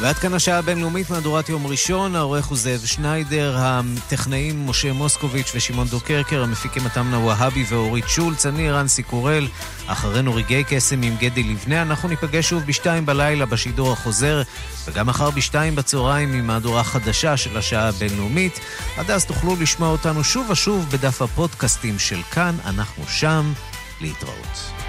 [0.00, 5.88] ועד כאן השעה הבינלאומית, מהדורת יום ראשון, העורך הוא זאב שניידר, הטכנאים משה מוסקוביץ' ושמעון
[5.88, 9.48] דוקרקר, המפיקים מתמנה והבי ואורית שולץ, אני רנסי קורל,
[9.86, 14.42] אחרינו רגעי קסם עם גדי לבנה, אנחנו ניפגש שוב בשתיים בלילה בשידור החוזר,
[14.84, 18.60] וגם מחר בשתיים בצהריים עם מהדורה חדשה של השעה הבינלאומית.
[18.96, 23.52] עד אז תוכלו לשמוע אותנו שוב ושוב בדף הפודקאסטים של כאן, אנחנו שם,
[24.00, 24.87] להתראות.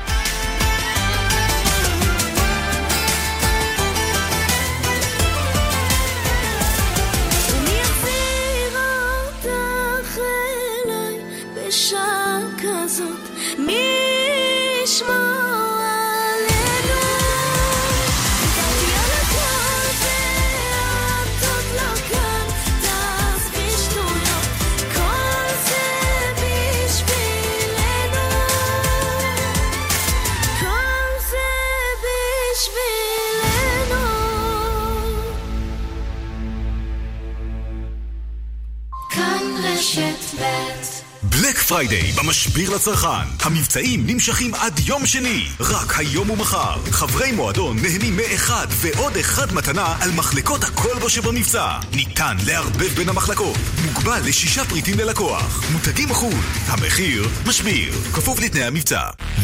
[41.70, 43.28] Friday במשביר לצרכן.
[43.39, 45.47] המבצעים נמשכים עד יום שני.
[45.59, 46.78] רק היום ומחר.
[46.91, 51.78] חברי מועדון נהנים מאחד ועוד אחד מתנה על מחלקות הכל בו שבמבצע.
[51.91, 53.57] ניתן לערבב בין המחלקות.
[53.86, 55.63] מוגבל לשישה פריטים ללקוח.
[55.72, 56.34] מותגים מחו"ל.
[56.67, 57.93] המחיר משביר.
[58.13, 59.01] כפוף לתנאי המבצע.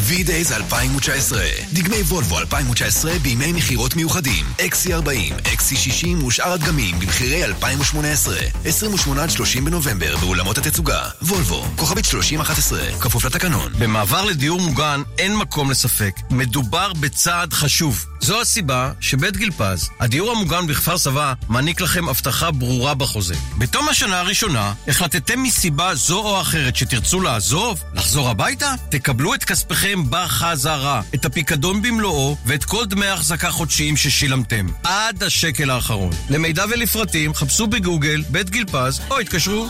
[0.09, 9.23] V-Days 2019 דגמי וולבו 2019 בימי מכירות מיוחדים XC40, XC60 ושאר הדגמים במחירי 2018 28
[9.23, 15.71] עד 30 בנובמבר באולמות התצוגה וולבו, כוכבית 3011 כפוף לתקנון במעבר לדיור מוגן אין מקום
[15.71, 16.15] לספק.
[16.29, 18.05] מדובר בצעד חשוב.
[18.21, 23.35] זו הסיבה שבית גיל פז, הדיור המוגן בכפר סבא, מעניק לכם הבטחה ברורה בחוזה.
[23.57, 30.03] בתום השנה הראשונה, החלטתם מסיבה זו או אחרת שתרצו לעזוב, לחזור הביתה, תקבלו את כספיכם
[30.09, 36.11] בחזרה, את הפיקדון במלואו ואת כל דמי ההחזקה חודשיים ששילמתם, עד השקל האחרון.
[36.29, 39.67] למידע ולפרטים, חפשו בגוגל בית גיל פז או התקשרו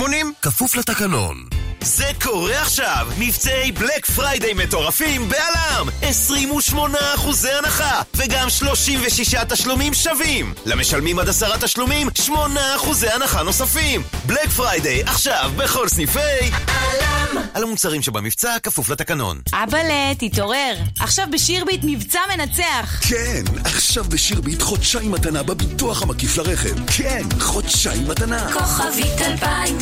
[0.00, 0.02] 1-755-70-80
[0.42, 1.44] כפוף לתקנון
[1.82, 3.08] זה קורה עכשיו!
[3.18, 5.88] מבצעי Black Friday מטורפים בעלם!
[6.02, 8.02] 28 אחוזי הנחה!
[8.14, 10.54] וגם 36 תשלומים שווים!
[10.66, 14.02] למשלמים עד עשרה תשלומים, 8 אחוזי הנחה נוספים!
[14.26, 16.20] Black Friday עכשיו בכל סניפי...
[16.66, 17.42] עלם!
[17.54, 19.40] על המוצרים שבמבצע כפוף לתקנון.
[19.52, 20.74] אבאלה, תתעורר.
[20.98, 23.00] עכשיו בשירביט מבצע מנצח.
[23.08, 29.20] כן, עכשיו בשירביט חודשיים מתנה בביטוח המקיף לרכב כן, חודשיים מתנה כוכבית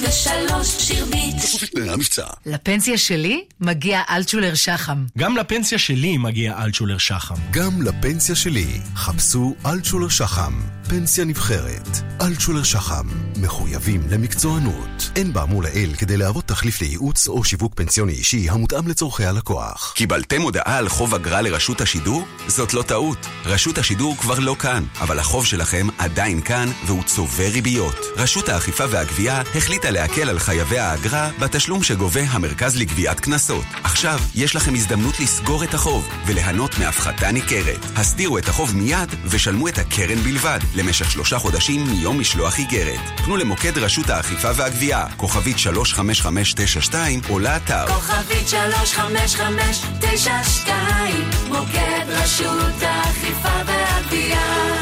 [0.08, 5.04] 2003 שירביט כפוף לתנאי המבצע לפנסיה שלי מגיע אלטשולר שחם.
[5.18, 7.34] גם לפנסיה שלי מגיע אלטשולר שחם.
[7.50, 10.52] גם לפנסיה שלי, חפשו אלטשולר שחם,
[10.88, 11.88] פנסיה נבחרת.
[12.22, 13.06] אלטשולר שחם,
[13.36, 15.10] מחויבים למקצוענות.
[15.16, 19.92] אין באמור לעיל כדי להוות תחליף לייעוץ או שיווק פנסיוני אישי המותאם לצורכי הלקוח.
[19.96, 22.24] קיבלתם הודעה על חוב אגרה לרשות השידור?
[22.46, 23.26] זאת לא טעות.
[23.44, 28.06] רשות השידור כבר לא כאן, אבל החוב שלכם עדיין כאן והוא צובר ריביות.
[28.16, 33.64] רשות האכיפה והגבייה החליטה להקל על חייבי האגרה בתשלום שגובה המרכז לגביית קנסות.
[33.84, 37.84] עכשיו יש לכם הזדמנות לסגור את החוב ולהנות מהפחתה ניכרת.
[37.96, 43.00] הסדירו את החוב מיד ושלמו את הקרן בלבד, למשך שלושה חודשים מיום משלוח איגרת.
[43.24, 47.86] פנו למוקד רשות האכיפה והגבייה, כוכבית 35592 או לאתר.
[47.86, 54.77] כוכבית 35592 מוקד רשות האכיפה והגבייה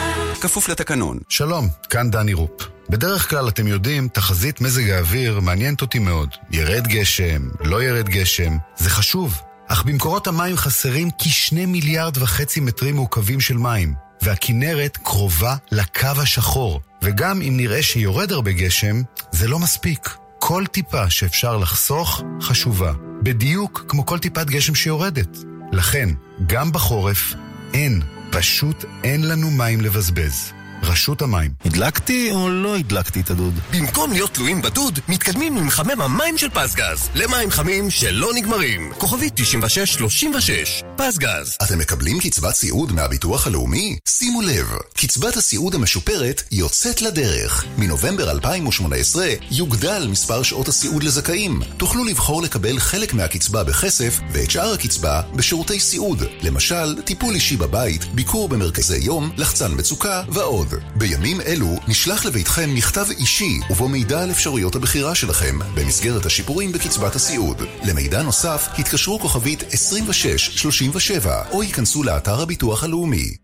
[0.47, 1.19] כפוף לתקנון.
[1.29, 2.51] שלום, כאן דני רופ.
[2.91, 6.29] בדרך כלל, אתם יודעים, תחזית מזג האוויר מעניינת אותי מאוד.
[6.51, 9.41] ירד גשם, לא ירד גשם, זה חשוב.
[9.69, 16.81] אך במקורות המים חסרים כשני מיליארד וחצי מטרים מעוקבים של מים, והכינרת קרובה לקו השחור.
[17.03, 20.17] וגם אם נראה שיורד הרבה גשם, זה לא מספיק.
[20.39, 22.93] כל טיפה שאפשר לחסוך חשובה,
[23.23, 25.39] בדיוק כמו כל טיפת גשם שיורדת.
[25.73, 26.09] לכן,
[26.47, 27.35] גם בחורף,
[27.75, 28.03] אין,
[28.37, 30.56] פשוט אין לנו מים לבזבז.
[30.83, 31.51] רשות המים.
[31.65, 33.55] הדלקתי או לא הדלקתי את הדוד?
[33.73, 37.09] במקום להיות תלויים בדוד, מתקדמים עם מחמם המים של פסגז.
[37.15, 38.93] למים חמים שלא נגמרים.
[38.99, 40.83] כוכבית 9636.
[40.97, 41.57] פסגז.
[41.63, 43.99] אתם מקבלים קצבת סיעוד מהביטוח הלאומי?
[44.09, 47.65] שימו לב, קצבת הסיעוד המשופרת יוצאת לדרך.
[47.79, 51.61] מנובמבר 2018 יוגדל מספר שעות הסיעוד לזכאים.
[51.77, 56.23] תוכלו לבחור לקבל חלק מהקצבה בכסף ואת שאר הקצבה בשירותי סיעוד.
[56.43, 60.66] למשל, טיפול אישי בבית, ביקור במרכזי יום, לחצן מצוקה ועוד.
[60.95, 67.15] בימים אלו נשלח לביתכם מכתב אישי ובו מידע על אפשרויות הבחירה שלכם במסגרת השיפורים בקצבת
[67.15, 67.63] הסיעוד.
[67.85, 73.37] למידע נוסף התקשרו כוכבית 2637 או ייכנסו לאתר הביטוח הלאומי.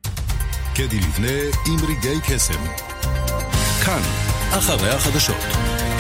[0.75, 2.65] קדי לבנה עם רגעי קסם.
[3.85, 4.03] כאן,
[4.51, 5.43] אחרי החדשות.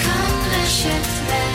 [0.02, 1.51] כאן רשת ב'